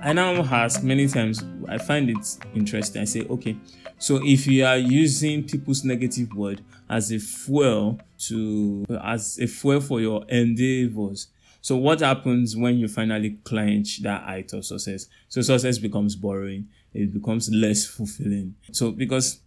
I 0.06 0.12
now 0.12 0.40
ask 0.40 0.84
many 0.84 1.08
times, 1.08 1.42
I 1.66 1.78
find 1.78 2.08
it 2.08 2.38
interesting. 2.54 3.02
I 3.02 3.06
say, 3.06 3.22
okay, 3.22 3.56
so 3.98 4.20
if 4.24 4.46
you 4.46 4.64
are 4.64 4.76
using 4.76 5.42
people's 5.42 5.82
negative 5.82 6.32
word 6.32 6.62
as 6.88 7.10
a 7.10 7.18
fuel 7.18 7.98
to, 8.28 8.86
as 9.02 9.36
a 9.40 9.48
fuel 9.48 9.80
for 9.80 10.00
your 10.00 10.24
endeavors, 10.28 11.26
so 11.60 11.74
what 11.74 11.98
happens 11.98 12.56
when 12.56 12.78
you 12.78 12.86
finally 12.86 13.40
clench 13.42 14.00
that 14.04 14.22
height 14.22 14.52
of 14.52 14.64
success? 14.64 15.06
So 15.28 15.42
success 15.42 15.76
becomes 15.78 16.14
boring. 16.14 16.68
It 16.94 17.12
becomes 17.12 17.50
less 17.50 17.84
fulfilling. 17.84 18.54
So 18.70 18.92
because 18.92 19.40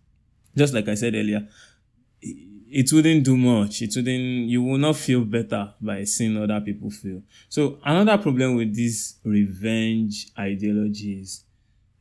just 0.57 0.73
like 0.73 0.89
I 0.89 0.95
said 0.95 1.15
earlier, 1.15 1.47
it 2.71 2.91
wouldn't 2.93 3.23
do 3.23 3.35
much. 3.35 3.81
It 3.81 3.95
wouldn't, 3.95 4.49
you 4.49 4.63
will 4.63 4.77
not 4.77 4.95
feel 4.95 5.23
better 5.23 5.73
by 5.81 6.03
seeing 6.03 6.37
other 6.37 6.61
people 6.61 6.89
feel. 6.89 7.23
So 7.47 7.79
another 7.83 8.21
problem 8.21 8.55
with 8.55 8.75
this 8.75 9.15
revenge 9.23 10.27
ideology 10.37 11.21
is 11.21 11.43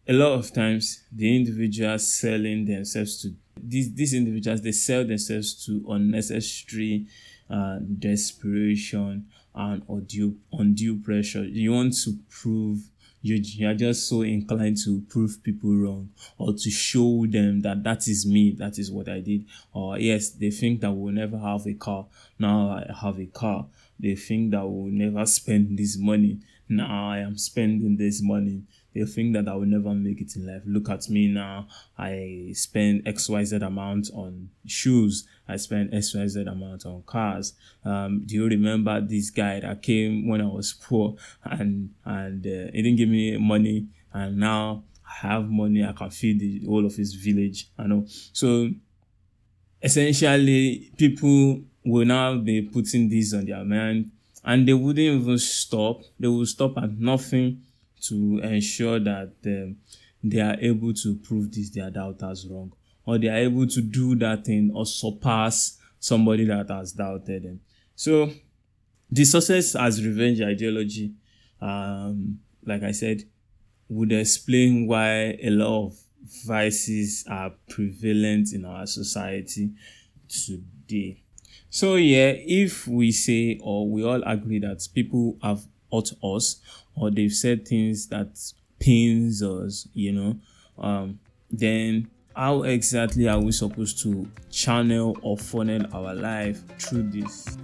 a 0.07 0.13
lot 0.13 0.33
of 0.33 0.53
times 0.53 1.05
the 1.13 1.37
individuals 1.37 2.07
selling 2.07 2.65
themselves 2.65 3.21
to 3.23 3.35
these, 3.63 3.93
these 3.93 4.15
individuals, 4.15 4.63
they 4.63 4.73
sell 4.73 5.05
themselves 5.05 5.67
to 5.67 5.85
unnecessary 5.89 7.07
uh, 7.51 7.79
desperation 7.99 9.27
and 9.55 9.83
undue, 9.89 10.37
undue 10.53 10.99
pressure. 10.99 11.45
You 11.45 11.73
want 11.73 11.97
to 12.05 12.17
prove 12.29 12.81
you, 13.29 13.41
you 13.43 13.69
are 13.69 13.75
just 13.75 14.09
so 14.09 14.23
inclined 14.23 14.79
to 14.85 15.03
prove 15.09 15.43
people 15.43 15.75
wrong 15.75 16.11
or 16.39 16.53
to 16.53 16.71
show 16.71 17.27
them 17.27 17.61
that 17.63 17.83
that 17.85 18.09
is 18.09 18.27
me, 18.27 18.53
that 18.59 18.79
is 18.79 18.91
what 18.91 19.09
I 19.09 19.21
did. 19.21 19.47
Or 19.73 19.99
yes, 19.99 20.31
they 20.31 20.51
think 20.51 20.81
that 20.81 20.93
we'll 20.93 21.13
never 21.13 21.39
have 21.39 21.67
a 21.67 21.75
car. 21.75 22.07
Now 22.39 22.71
I 22.71 22.93
have 23.03 23.19
a 23.19 23.27
car. 23.27 23.67
They 24.01 24.15
think 24.15 24.53
that 24.53 24.67
we'll 24.67 24.93
never 24.93 25.27
spend 25.27 25.79
this 25.79 25.97
money. 25.99 26.41
Now 26.69 27.11
I 27.11 27.19
am 27.19 27.37
spending 27.39 27.97
this 27.97 28.21
money 28.23 28.63
they 28.99 29.05
think 29.05 29.35
that 29.35 29.49
I 29.49 29.55
will 29.55 29.67
never 29.67 29.95
make 29.95 30.21
it 30.21 30.35
in 30.37 30.47
life. 30.47 30.63
Look 30.67 30.89
at 30.89 31.09
me 31.09 31.29
now. 31.29 31.69
I 31.97 32.51
spend 32.55 33.05
XYZ 33.05 33.63
amount 33.65 34.11
on 34.13 34.51
shoes. 34.67 35.27
I 35.49 35.57
spend 35.57 35.93
XYZ 35.93 36.51
amount 36.51 36.85
on 36.85 37.03
cars. 37.07 37.55
Um, 37.85 38.23
do 38.27 38.35
you 38.35 38.47
remember 38.47 39.01
this 39.01 39.31
guy 39.31 39.61
that 39.61 39.83
came 39.83 40.29
when 40.29 40.41
I 40.41 40.47
was 40.47 40.73
poor 40.73 41.17
and, 41.45 41.91
and 42.05 42.47
uh, 42.47 42.71
he 42.73 42.83
didn't 42.83 42.97
give 42.97 43.09
me 43.09 43.37
money 43.39 43.87
and 44.13 44.37
now 44.37 44.85
I 45.07 45.29
have 45.29 45.49
money. 45.49 45.85
I 45.85 45.93
can 45.93 46.11
feed 46.11 46.41
the 46.41 46.67
whole 46.67 46.85
of 46.85 46.95
his 46.95 47.15
village. 47.15 47.71
I 47.79 47.87
know. 47.87 48.05
So 48.33 48.69
essentially 49.83 50.93
people 50.97 51.63
will 51.85 52.05
now 52.05 52.37
be 52.37 52.63
putting 52.63 53.09
this 53.09 53.33
on 53.33 53.47
their 53.47 53.65
mind 53.65 54.11
and 54.45 54.69
they 54.69 54.75
wouldn't 54.75 54.99
even 54.99 55.39
stop. 55.39 56.03
They 56.21 56.29
will 56.29 56.47
stop 56.47 56.77
at 56.79 56.93
nothing 56.99 57.63
to 58.03 58.41
ensure 58.43 59.01
that 59.01 59.33
um, 59.47 59.77
they 60.23 60.41
are 60.41 60.57
able 60.61 60.93
to 60.93 61.17
prove 61.17 61.53
this 61.53 61.71
their 61.71 61.91
doubters 61.91 62.47
wrong 62.47 62.73
or 63.09 63.17
they 63.17 63.29
are 63.29 63.39
able 63.39 63.67
to 63.67 63.81
do 63.81 64.15
that 64.15 64.45
thing 64.45 64.71
or 64.75 64.85
surpass 64.85 65.79
somebody 65.99 66.45
that 66.45 66.69
has 66.69 66.93
doubted 66.93 67.43
them. 67.43 67.59
So 67.97 68.31
the 69.11 69.25
success 69.25 69.75
as 69.75 70.05
revenge 70.05 70.43
ideology 70.43 71.15
um, 71.63 72.39
like 72.67 72.83
i 72.83 72.91
said 72.91 73.25
would 73.89 74.13
explain 74.13 74.87
why 74.87 75.39
a 75.43 75.49
lot 75.49 75.87
of 75.87 75.99
vices 76.45 77.25
are 77.31 77.51
prevalent 77.71 78.53
in 78.53 78.67
our 78.67 78.87
society 78.87 79.71
today. 80.29 81.23
So 81.71 81.95
yeah 81.95 82.35
if 82.37 82.87
we 82.87 83.11
say 83.11 83.59
or 83.63 83.89
we 83.89 84.05
all 84.05 84.23
agree 84.27 84.59
that 84.59 84.87
people 84.95 85.39
have 85.43 85.63
hurt 85.91 86.13
us 86.23 86.61
or 86.95 87.11
they've 87.11 87.33
said 87.33 87.67
things 87.67 88.09
that 88.09 88.39
pains 88.79 89.43
us, 89.43 89.89
you 89.95 90.13
know, 90.13 90.37
um, 90.77 91.19
then 91.51 92.11
how 92.39 92.63
exactly 92.63 93.27
are 93.27 93.41
we 93.41 93.51
supposed 93.51 94.01
to 94.01 94.31
channel 94.49 95.19
or 95.23 95.37
funnel 95.37 95.85
our 95.93 96.15
life 96.15 96.63
through 96.79 97.03
this? 97.11 97.59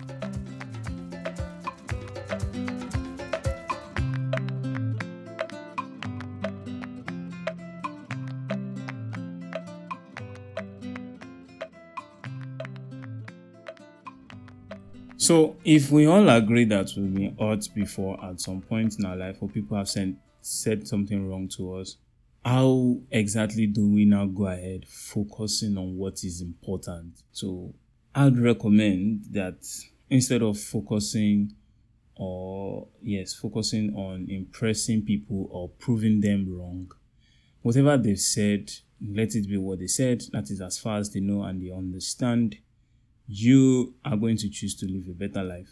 So, 15.17 15.57
if 15.65 15.93
we 15.93 16.07
all 16.07 16.29
agree 16.29 16.65
that 16.65 16.91
we've 16.97 17.15
been 17.15 17.37
hurt 17.39 17.69
before 17.77 18.23
at 18.25 18.41
some 18.41 18.61
point 18.61 18.99
in 18.99 19.05
our 19.05 19.17
life, 19.17 19.37
or 19.41 19.49
people 19.49 19.77
have 19.77 19.89
sent, 19.89 20.19
said 20.41 20.89
something 20.89 21.31
wrong 21.31 21.47
to 21.51 21.77
us, 21.77 21.97
how 22.45 22.99
exactly 23.11 23.67
do 23.67 23.89
we 23.89 24.05
now 24.05 24.27
go 24.27 24.47
ahead 24.47 24.87
focusing 24.87 25.79
on 25.79 25.97
what 25.97 26.23
is 26.25 26.41
important? 26.41 27.23
So, 27.33 27.75
I'd 28.15 28.39
recommend 28.39 29.25
that 29.33 29.67
instead 30.11 30.43
of 30.43 30.59
focusing 30.59 31.55
or, 32.17 32.87
yes, 33.03 33.35
focusing 33.35 33.95
on 33.95 34.27
impressing 34.29 35.03
people 35.03 35.49
or 35.51 35.69
proving 35.69 36.21
them 36.21 36.47
wrong, 36.49 36.93
whatever 37.63 37.97
they've 37.97 38.21
said, 38.21 38.71
let 39.05 39.35
it 39.35 39.49
be 39.49 39.57
what 39.57 39.81
they 39.81 39.89
said. 39.89 40.23
That 40.33 40.51
is 40.51 40.61
as 40.61 40.79
far 40.79 40.99
as 40.99 41.13
they 41.13 41.21
know 41.21 41.43
and 41.43 41.61
they 41.61 41.73
understand 41.73 42.59
you 43.27 43.95
are 44.05 44.17
going 44.17 44.37
to 44.37 44.49
choose 44.49 44.77
to 44.77 44.87
live 44.87 45.09
a 45.09 45.13
better 45.13 45.43
life. 45.43 45.71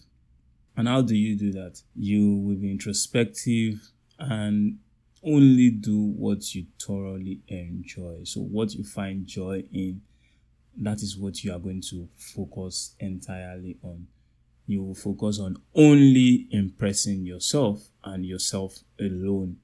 And 0.76 0.88
how 0.88 1.02
do 1.02 1.14
you 1.14 1.36
do 1.36 1.52
that? 1.52 1.82
You 1.94 2.38
will 2.38 2.56
be 2.56 2.70
introspective 2.70 3.92
and 4.18 4.78
only 5.24 5.70
do 5.70 5.98
what 5.98 6.54
you 6.54 6.66
thoroughly 6.80 7.40
enjoy. 7.48 8.20
So, 8.24 8.40
what 8.40 8.74
you 8.74 8.84
find 8.84 9.26
joy 9.26 9.64
in, 9.72 10.00
that 10.78 11.02
is 11.02 11.16
what 11.16 11.44
you 11.44 11.52
are 11.52 11.58
going 11.58 11.82
to 11.90 12.08
focus 12.16 12.94
entirely 12.98 13.76
on. 13.82 14.06
You 14.66 14.82
will 14.82 14.94
focus 14.94 15.38
on 15.38 15.56
only 15.74 16.48
impressing 16.50 17.26
yourself 17.26 17.82
and 18.04 18.24
yourself 18.24 18.78
alone. 19.00 19.56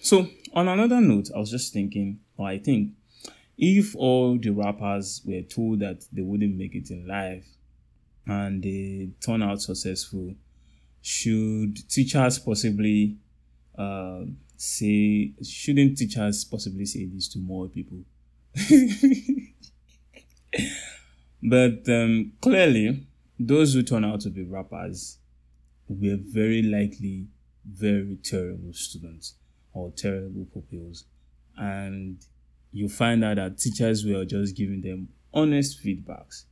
So, 0.00 0.28
on 0.52 0.68
another 0.68 1.00
note, 1.00 1.30
I 1.34 1.38
was 1.38 1.50
just 1.50 1.72
thinking, 1.72 2.20
or 2.36 2.48
I 2.48 2.58
think 2.58 2.92
if 3.58 3.96
all 3.96 4.38
the 4.38 4.50
rappers 4.50 5.22
were 5.24 5.42
told 5.42 5.80
that 5.80 6.04
they 6.12 6.22
wouldn't 6.22 6.56
make 6.56 6.74
it 6.74 6.90
in 6.90 7.06
life 7.06 7.46
and 8.26 8.62
they 8.62 9.10
turn 9.20 9.42
out 9.42 9.62
successful, 9.62 10.34
should 11.00 11.88
teachers 11.88 12.38
possibly 12.38 13.16
uh, 13.78 14.22
say, 14.56 15.32
shouldn't 15.42 15.98
teachers 15.98 16.44
possibly 16.44 16.86
say 16.86 17.06
this 17.06 17.28
to 17.28 17.38
more 17.38 17.68
people? 17.68 17.98
but 21.42 21.88
um, 21.88 22.32
clearly, 22.40 23.06
those 23.38 23.74
who 23.74 23.82
turn 23.82 24.04
out 24.04 24.20
to 24.20 24.30
be 24.30 24.44
rappers 24.44 25.18
were 25.88 26.18
very 26.18 26.62
likely 26.62 27.26
very 27.64 28.16
terrible 28.22 28.72
students 28.72 29.34
or 29.72 29.90
terrible 29.90 30.46
pupils. 30.52 31.04
And 31.56 32.18
you 32.72 32.88
find 32.88 33.24
out 33.24 33.36
that 33.36 33.58
teachers 33.58 34.04
were 34.04 34.24
just 34.24 34.56
giving 34.56 34.80
them 34.80 35.08
honest 35.32 35.82
feedbacks 35.82 36.44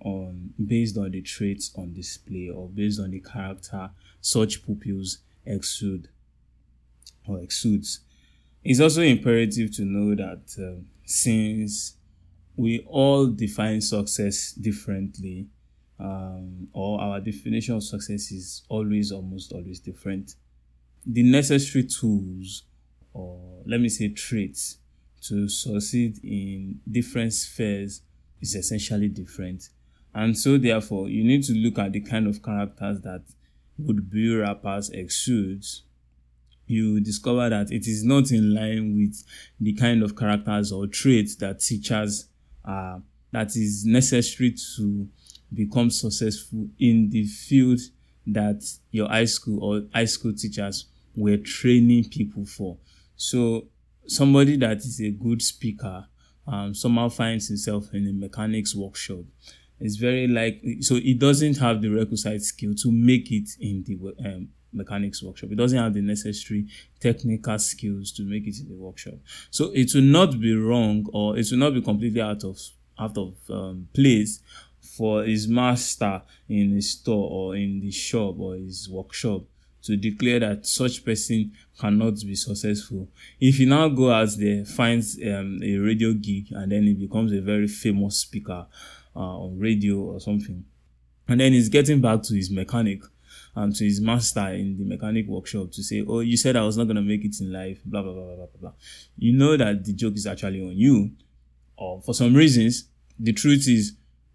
on 0.00 0.52
based 0.66 0.96
on 0.96 1.10
the 1.10 1.22
traits 1.22 1.72
on 1.76 1.92
display 1.92 2.50
or 2.52 2.68
based 2.68 3.00
on 3.00 3.10
the 3.10 3.20
character 3.20 3.90
such 4.20 4.64
pupils 4.64 5.18
exude 5.46 6.08
or 7.26 7.40
exudes. 7.40 8.00
It's 8.64 8.80
also 8.80 9.02
imperative 9.02 9.74
to 9.76 9.84
know 9.84 10.14
that 10.14 10.42
uh, 10.58 10.80
since 11.04 11.96
we 12.56 12.80
all 12.86 13.26
define 13.26 13.80
success 13.80 14.52
differently, 14.52 15.48
um, 15.98 16.68
or 16.72 17.00
our 17.00 17.20
definition 17.20 17.76
of 17.76 17.84
success 17.84 18.30
is 18.32 18.62
always, 18.68 19.12
almost 19.12 19.52
always 19.52 19.80
different. 19.80 20.34
The 21.06 21.22
necessary 21.22 21.84
tools, 21.84 22.64
or 23.12 23.62
let 23.66 23.80
me 23.80 23.88
say 23.88 24.08
traits, 24.08 24.78
to 25.22 25.48
succeed 25.48 26.18
in 26.24 26.80
different 26.90 27.32
spheres 27.32 28.02
is 28.40 28.54
essentially 28.54 29.08
different. 29.08 29.68
And 30.14 30.36
so, 30.36 30.58
therefore, 30.58 31.08
you 31.08 31.24
need 31.24 31.44
to 31.44 31.52
look 31.54 31.78
at 31.78 31.92
the 31.92 32.00
kind 32.00 32.26
of 32.26 32.42
characters 32.42 33.00
that 33.02 33.22
would 33.78 34.10
be 34.10 34.34
rappers 34.34 34.90
exudes. 34.90 35.84
You 36.66 37.00
discover 37.00 37.48
that 37.48 37.70
it 37.70 37.86
is 37.86 38.04
not 38.04 38.30
in 38.30 38.54
line 38.54 38.94
with 38.96 39.22
the 39.60 39.72
kind 39.74 40.02
of 40.02 40.16
characters 40.16 40.72
or 40.72 40.86
traits 40.86 41.36
that 41.36 41.60
teachers 41.60 42.28
uh, 42.64 42.98
that 43.32 43.48
is 43.56 43.84
necessary 43.84 44.54
to 44.76 45.08
become 45.52 45.90
successful 45.90 46.68
in 46.78 47.10
the 47.10 47.24
field 47.26 47.80
that 48.26 48.62
your 48.90 49.08
high 49.08 49.24
school 49.24 49.62
or 49.62 49.82
high 49.92 50.04
school 50.04 50.32
teachers 50.32 50.86
were 51.16 51.36
training 51.36 52.08
people 52.08 52.46
for. 52.46 52.78
So 53.16 53.66
somebody 54.06 54.56
that 54.56 54.78
is 54.78 55.00
a 55.00 55.10
good 55.10 55.42
speaker 55.42 56.06
um, 56.46 56.74
somehow 56.74 57.08
finds 57.08 57.48
himself 57.48 57.92
in 57.92 58.06
a 58.08 58.12
mechanics 58.12 58.74
workshop 58.74 59.24
it's 59.82 59.96
very 59.96 60.26
likely 60.28 60.80
so 60.80 60.94
he 60.94 61.14
doesn't 61.14 61.58
have 61.58 61.82
the 61.82 61.88
requisite 61.88 62.42
skill 62.42 62.74
to 62.74 62.90
make 62.90 63.30
it 63.30 63.50
in 63.60 63.82
the 63.84 63.98
um, 64.28 64.48
mechanics 64.72 65.22
workshop 65.22 65.50
it 65.50 65.56
doesn't 65.56 65.78
have 65.78 65.94
the 65.94 66.00
necessary 66.00 66.66
technical 67.00 67.58
skills 67.58 68.12
to 68.12 68.22
make 68.22 68.46
it 68.46 68.58
in 68.60 68.68
the 68.68 68.76
workshop 68.76 69.14
so 69.50 69.70
it 69.74 69.90
will 69.94 70.02
not 70.02 70.38
be 70.40 70.54
wrong 70.54 71.06
or 71.12 71.36
it 71.36 71.46
will 71.50 71.58
not 71.58 71.74
be 71.74 71.82
completely 71.82 72.20
out 72.20 72.42
of 72.44 72.58
out 72.98 73.16
of 73.16 73.34
um, 73.50 73.88
place 73.94 74.40
for 74.80 75.24
his 75.24 75.48
master 75.48 76.22
in 76.48 76.72
his 76.72 76.90
store 76.92 77.28
or 77.30 77.56
in 77.56 77.80
the 77.80 77.90
shop 77.90 78.38
or 78.38 78.56
his 78.56 78.88
workshop 78.88 79.42
to 79.82 79.96
declare 79.96 80.40
that 80.40 80.66
such 80.66 81.04
person 81.04 81.52
cannot 81.78 82.14
be 82.20 82.34
successful. 82.34 83.08
If 83.40 83.56
he 83.56 83.66
now 83.66 83.88
go 83.88 84.12
out 84.12 84.30
there, 84.38 84.64
finds 84.64 85.18
um, 85.26 85.60
a 85.62 85.76
radio 85.76 86.12
gig, 86.12 86.46
and 86.52 86.70
then 86.70 86.84
he 86.84 86.94
becomes 86.94 87.32
a 87.32 87.40
very 87.40 87.66
famous 87.66 88.18
speaker 88.18 88.66
uh, 89.14 89.18
on 89.18 89.58
radio 89.58 89.96
or 89.96 90.20
something, 90.20 90.64
and 91.28 91.40
then 91.40 91.52
he's 91.52 91.68
getting 91.68 92.00
back 92.00 92.22
to 92.24 92.34
his 92.34 92.50
mechanic 92.50 93.02
and 93.54 93.74
to 93.76 93.84
his 93.84 94.00
master 94.00 94.48
in 94.48 94.78
the 94.78 94.84
mechanic 94.84 95.26
workshop 95.26 95.70
to 95.72 95.82
say, 95.82 96.04
"Oh, 96.06 96.20
you 96.20 96.36
said 96.36 96.56
I 96.56 96.64
was 96.64 96.76
not 96.76 96.84
going 96.84 96.96
to 96.96 97.02
make 97.02 97.24
it 97.24 97.40
in 97.40 97.52
life." 97.52 97.80
Blah 97.84 98.02
blah 98.02 98.12
blah 98.12 98.24
blah 98.24 98.36
blah 98.36 98.60
blah. 98.60 98.72
You 99.16 99.32
know 99.32 99.56
that 99.56 99.84
the 99.84 99.92
joke 99.92 100.14
is 100.14 100.26
actually 100.26 100.62
on 100.62 100.76
you, 100.76 101.12
or 101.76 102.02
for 102.02 102.14
some 102.14 102.34
reasons, 102.34 102.88
the 103.18 103.32
truth 103.32 103.68
is 103.68 103.92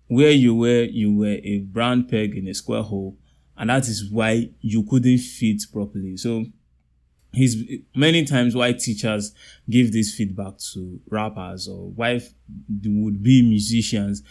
where 0.07 0.31
you 0.31 0.55
were, 0.55 0.83
you 0.83 1.13
were 1.13 1.37
a 1.43 1.59
brown 1.59 2.05
peg 2.05 2.35
in 2.35 2.47
a 2.47 2.53
square 2.53 2.81
hole 2.81 3.17
and 3.57 3.69
that 3.69 3.87
is 3.87 4.09
why 4.11 4.49
you 4.61 4.83
couldn't 4.83 5.17
fit 5.17 5.63
properly. 5.71 6.15
So 6.15 6.45
he's 7.33 7.57
many 7.95 8.23
times 8.25 8.55
why 8.55 8.73
teachers 8.73 9.33
give 9.69 9.91
this 9.91 10.13
feedback 10.13 10.57
to 10.73 10.99
rappers 11.09 11.67
or 11.67 11.89
why 11.89 12.21
would 12.85 13.23
be 13.23 13.41
musicians 13.41 14.23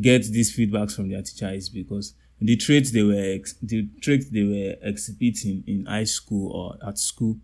get 0.00 0.24
these 0.24 0.56
feedbacks 0.56 0.94
from 0.94 1.08
their 1.08 1.22
teacher 1.22 1.50
is 1.50 1.68
because 1.68 2.14
the 2.40 2.56
traits 2.56 2.90
they 2.90 3.02
were 3.02 3.34
ex- 3.34 3.54
the 3.62 3.88
traits 4.00 4.28
they 4.30 4.42
were 4.42 4.74
exhibiting 4.82 5.64
in 5.66 5.86
high 5.86 6.04
school 6.04 6.52
or 6.52 6.88
at 6.88 6.98
school 6.98 7.36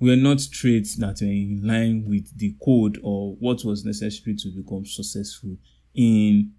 were 0.00 0.16
not 0.16 0.40
traits 0.52 0.96
that 0.96 1.20
were 1.20 1.26
in 1.26 1.60
line 1.64 2.04
with 2.06 2.36
the 2.36 2.54
code 2.62 2.98
or 3.02 3.34
what 3.36 3.64
was 3.64 3.84
necessary 3.84 4.36
to 4.36 4.48
become 4.50 4.84
successful 4.84 5.56
in 5.94 6.52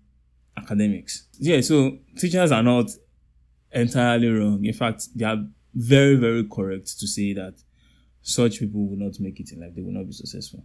academics. 0.58 1.28
Yeah, 1.38 1.62
so 1.62 2.00
teachers 2.18 2.52
are 2.52 2.64
not 2.64 2.90
entirely 3.72 4.30
wrong. 4.30 4.64
In 4.66 4.74
fact, 4.74 5.10
they 5.16 5.26
are 5.26 5.46
very, 5.74 6.16
very 6.16 6.46
correct 6.46 6.98
to 7.00 7.08
say 7.08 7.34
that 7.34 7.56
such 8.22 8.60
people 8.60 8.88
will 8.88 8.98
not 8.98 9.20
make 9.20 9.40
it 9.40 9.52
in 9.52 9.62
life, 9.62 9.76
they 9.76 9.82
will 9.82 9.92
not 9.92 10.08
be 10.08 10.14
successful. 10.14 10.64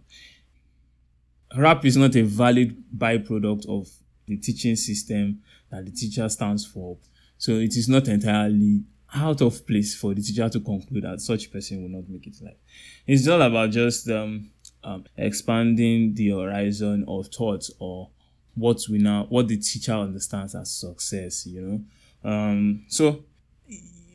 Rap 1.55 1.85
is 1.85 1.97
not 1.97 2.15
a 2.15 2.23
valid 2.23 2.83
byproduct 2.97 3.67
of 3.67 3.87
the 4.25 4.37
teaching 4.37 4.75
system 4.75 5.41
that 5.69 5.85
the 5.85 5.91
teacher 5.91 6.27
stands 6.29 6.65
for. 6.65 6.97
So 7.41 7.53
it 7.53 7.75
is 7.75 7.89
not 7.89 8.07
entirely 8.07 8.83
out 9.15 9.41
of 9.41 9.65
place 9.65 9.95
for 9.95 10.13
the 10.13 10.21
teacher 10.21 10.47
to 10.47 10.59
conclude 10.59 11.05
that 11.05 11.21
such 11.21 11.51
person 11.51 11.81
will 11.81 11.89
not 11.89 12.07
make 12.07 12.27
it 12.27 12.35
life. 12.39 12.53
It's 13.07 13.27
all 13.27 13.41
about 13.41 13.71
just 13.71 14.07
um, 14.11 14.51
um, 14.83 15.05
expanding 15.17 16.13
the 16.13 16.29
horizon 16.29 17.03
of 17.07 17.29
thoughts 17.29 17.71
or 17.79 18.11
what 18.53 18.79
we 18.91 18.99
now 18.99 19.25
what 19.27 19.47
the 19.47 19.57
teacher 19.57 19.93
understands 19.93 20.53
as 20.53 20.71
success, 20.71 21.47
you 21.47 21.61
know. 21.61 22.29
Um, 22.29 22.85
so, 22.87 23.23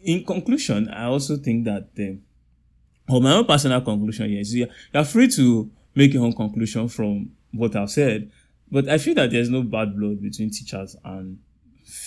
in 0.05 0.25
conclusion, 0.25 0.89
I 0.91 1.07
also 1.07 1.37
think 1.37 1.65
that, 1.65 1.89
uh, 1.99 3.19
my 3.19 3.33
own 3.33 3.45
personal 3.45 3.81
conclusion 3.81 4.33
is 4.35 4.55
you 4.55 4.69
are 4.95 5.05
free 5.05 5.27
to 5.31 5.69
make 5.97 6.15
your 6.15 6.25
own 6.25 6.33
conclusion 6.33 6.87
from 6.87 7.33
what 7.51 7.75
I've 7.75 7.91
said, 7.91 8.31
but 8.71 8.89
I 8.89 8.99
feel 8.99 9.17
that 9.17 9.33
there's 9.33 9.51
no 9.51 9.65
bad 9.65 9.99
blood 9.99 10.23
between 10.23 10.51
teachers 10.51 10.95
and 11.05 11.41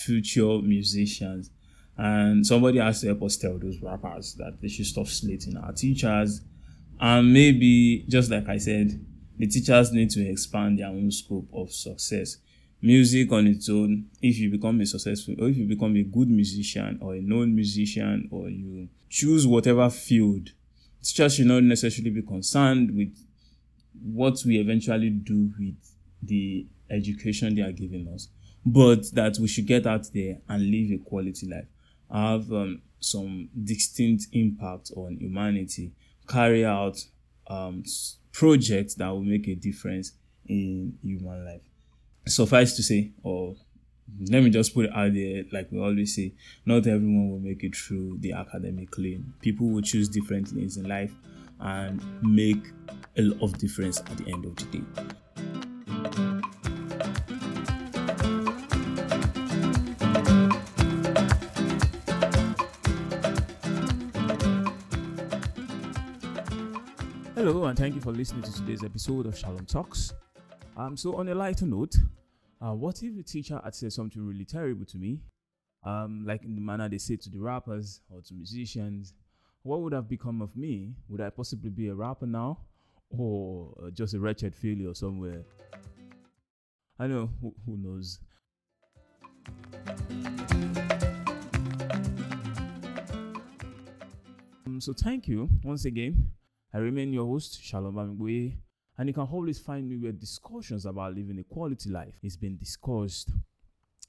future 0.04 0.58
musicians. 0.62 1.50
And 1.96 2.46
somebody 2.46 2.78
has 2.78 3.00
to 3.02 3.08
help 3.08 3.22
us 3.24 3.36
tell 3.36 3.58
those 3.58 3.80
rappers 3.82 4.34
that 4.34 4.60
they 4.60 4.68
should 4.68 4.86
stop 4.86 5.06
slating 5.06 5.56
our 5.56 5.72
teachers. 5.72 6.40
And 6.98 7.32
maybe, 7.32 8.04
just 8.08 8.30
like 8.30 8.48
I 8.48 8.58
said, 8.58 9.04
the 9.38 9.46
teachers 9.46 9.92
need 9.92 10.10
to 10.10 10.26
expand 10.26 10.78
their 10.78 10.88
own 10.88 11.10
scope 11.10 11.48
of 11.52 11.72
success 11.72 12.38
music 12.82 13.30
on 13.32 13.46
its 13.46 13.68
own, 13.68 14.06
if 14.22 14.38
you 14.38 14.50
become 14.50 14.80
a 14.80 14.86
successful 14.86 15.34
or 15.38 15.48
if 15.48 15.56
you 15.56 15.66
become 15.66 15.96
a 15.96 16.02
good 16.02 16.28
musician 16.28 16.98
or 17.00 17.14
a 17.14 17.20
known 17.20 17.54
musician 17.54 18.28
or 18.30 18.48
you 18.48 18.88
choose 19.08 19.46
whatever 19.46 19.88
field, 19.90 20.50
teachers 21.02 21.34
should 21.34 21.46
not 21.46 21.62
necessarily 21.62 22.10
be 22.10 22.22
concerned 22.22 22.96
with 22.96 23.14
what 24.02 24.42
we 24.46 24.58
eventually 24.58 25.10
do 25.10 25.50
with 25.58 25.74
the 26.22 26.66
education 26.90 27.54
they 27.54 27.62
are 27.62 27.72
giving 27.72 28.08
us, 28.08 28.28
but 28.64 29.10
that 29.12 29.38
we 29.38 29.48
should 29.48 29.66
get 29.66 29.86
out 29.86 30.06
there 30.12 30.38
and 30.48 30.70
live 30.70 30.90
a 30.90 30.98
quality 30.98 31.46
life, 31.46 31.66
have 32.12 32.50
um, 32.52 32.82
some 33.00 33.48
distinct 33.64 34.26
impact 34.32 34.90
on 34.96 35.16
humanity, 35.18 35.92
carry 36.28 36.64
out 36.64 37.02
um, 37.48 37.82
projects 38.32 38.94
that 38.94 39.08
will 39.08 39.22
make 39.22 39.48
a 39.48 39.54
difference 39.54 40.12
in 40.46 40.98
human 41.02 41.44
life 41.44 41.62
suffice 42.26 42.76
to 42.76 42.82
say, 42.82 43.10
or 43.22 43.54
let 44.28 44.42
me 44.42 44.50
just 44.50 44.74
put 44.74 44.86
it 44.86 44.92
out 44.94 45.14
there, 45.14 45.44
like 45.52 45.70
we 45.70 45.78
always 45.78 46.14
say, 46.14 46.32
not 46.66 46.86
everyone 46.86 47.30
will 47.30 47.38
make 47.38 47.62
it 47.62 47.76
through 47.76 48.18
the 48.18 48.32
academic 48.32 48.96
lane. 48.98 49.32
People 49.40 49.68
will 49.68 49.82
choose 49.82 50.08
different 50.08 50.54
lanes 50.54 50.76
in 50.76 50.88
life 50.88 51.12
and 51.60 52.02
make 52.22 52.64
a 53.16 53.22
lot 53.22 53.42
of 53.42 53.58
difference 53.58 54.00
at 54.00 54.16
the 54.16 54.32
end 54.32 54.44
of 54.44 54.56
the 54.56 54.64
day. 54.78 54.84
Thank 67.90 68.04
you 68.04 68.12
for 68.12 68.16
listening 68.16 68.40
to 68.40 68.52
today's 68.52 68.84
episode 68.84 69.26
of 69.26 69.36
Shalom 69.36 69.66
Talks. 69.66 70.14
Um, 70.76 70.96
so 70.96 71.16
on 71.16 71.28
a 71.28 71.34
lighter 71.34 71.66
note, 71.66 71.96
uh, 72.64 72.72
what 72.72 73.02
if 73.02 73.16
the 73.16 73.24
teacher 73.24 73.60
had 73.64 73.74
said 73.74 73.92
something 73.92 74.24
really 74.24 74.44
terrible 74.44 74.84
to 74.84 74.96
me? 74.96 75.18
Um, 75.82 76.24
like 76.24 76.44
in 76.44 76.54
the 76.54 76.60
manner 76.60 76.88
they 76.88 76.98
say 76.98 77.16
to 77.16 77.28
the 77.28 77.40
rappers 77.40 78.00
or 78.08 78.22
to 78.22 78.34
musicians, 78.34 79.14
what 79.64 79.80
would 79.80 79.92
have 79.92 80.08
become 80.08 80.40
of 80.40 80.56
me? 80.56 80.94
Would 81.08 81.20
I 81.20 81.30
possibly 81.30 81.68
be 81.68 81.88
a 81.88 81.94
rapper 81.96 82.26
now? 82.26 82.58
Or 83.10 83.74
uh, 83.84 83.90
just 83.90 84.14
a 84.14 84.20
wretched 84.20 84.54
failure 84.54 84.94
somewhere? 84.94 85.42
I 86.96 87.08
know, 87.08 87.28
who, 87.40 87.52
who 87.66 87.76
knows? 87.76 88.20
Um, 94.64 94.80
so 94.80 94.92
thank 94.92 95.26
you 95.26 95.48
once 95.64 95.86
again. 95.86 96.30
I 96.72 96.78
remain 96.78 97.12
your 97.12 97.26
host, 97.26 97.62
Shalom 97.62 97.94
Bamigboye. 97.94 98.56
And 98.96 99.08
you 99.08 99.14
can 99.14 99.24
always 99.24 99.58
find 99.58 99.88
me 99.88 99.96
where 99.96 100.12
discussions 100.12 100.86
about 100.86 101.14
living 101.14 101.38
a 101.38 101.42
quality 101.42 101.90
life 101.90 102.14
is 102.22 102.36
being 102.36 102.56
discussed. 102.56 103.30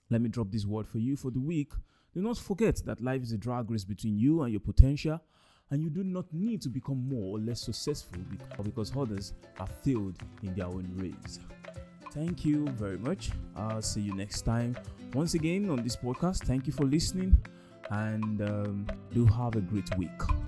Let 0.09 0.21
me 0.21 0.29
drop 0.29 0.51
this 0.51 0.65
word 0.65 0.87
for 0.87 0.99
you 0.99 1.15
for 1.15 1.31
the 1.31 1.39
week. 1.39 1.71
Do 2.13 2.21
not 2.21 2.37
forget 2.37 2.81
that 2.85 3.01
life 3.01 3.23
is 3.23 3.31
a 3.31 3.37
drag 3.37 3.71
race 3.71 3.85
between 3.85 4.17
you 4.17 4.43
and 4.43 4.51
your 4.51 4.59
potential, 4.59 5.21
and 5.69 5.81
you 5.81 5.89
do 5.89 6.03
not 6.03 6.25
need 6.33 6.61
to 6.63 6.69
become 6.69 7.07
more 7.07 7.37
or 7.37 7.39
less 7.39 7.61
successful 7.61 8.19
because 8.61 8.95
others 8.95 9.33
have 9.53 9.69
failed 9.81 10.17
in 10.43 10.53
their 10.53 10.67
own 10.67 10.91
race. 10.95 11.39
Thank 12.11 12.43
you 12.43 12.67
very 12.71 12.97
much. 12.97 13.31
I'll 13.55 13.81
see 13.81 14.01
you 14.01 14.13
next 14.13 14.41
time. 14.41 14.75
Once 15.13 15.33
again 15.33 15.69
on 15.69 15.81
this 15.81 15.95
podcast, 15.95 16.43
thank 16.43 16.67
you 16.67 16.73
for 16.73 16.83
listening 16.83 17.37
and 17.89 18.41
um, 18.41 18.87
do 19.13 19.25
have 19.25 19.55
a 19.55 19.61
great 19.61 19.97
week. 19.97 20.40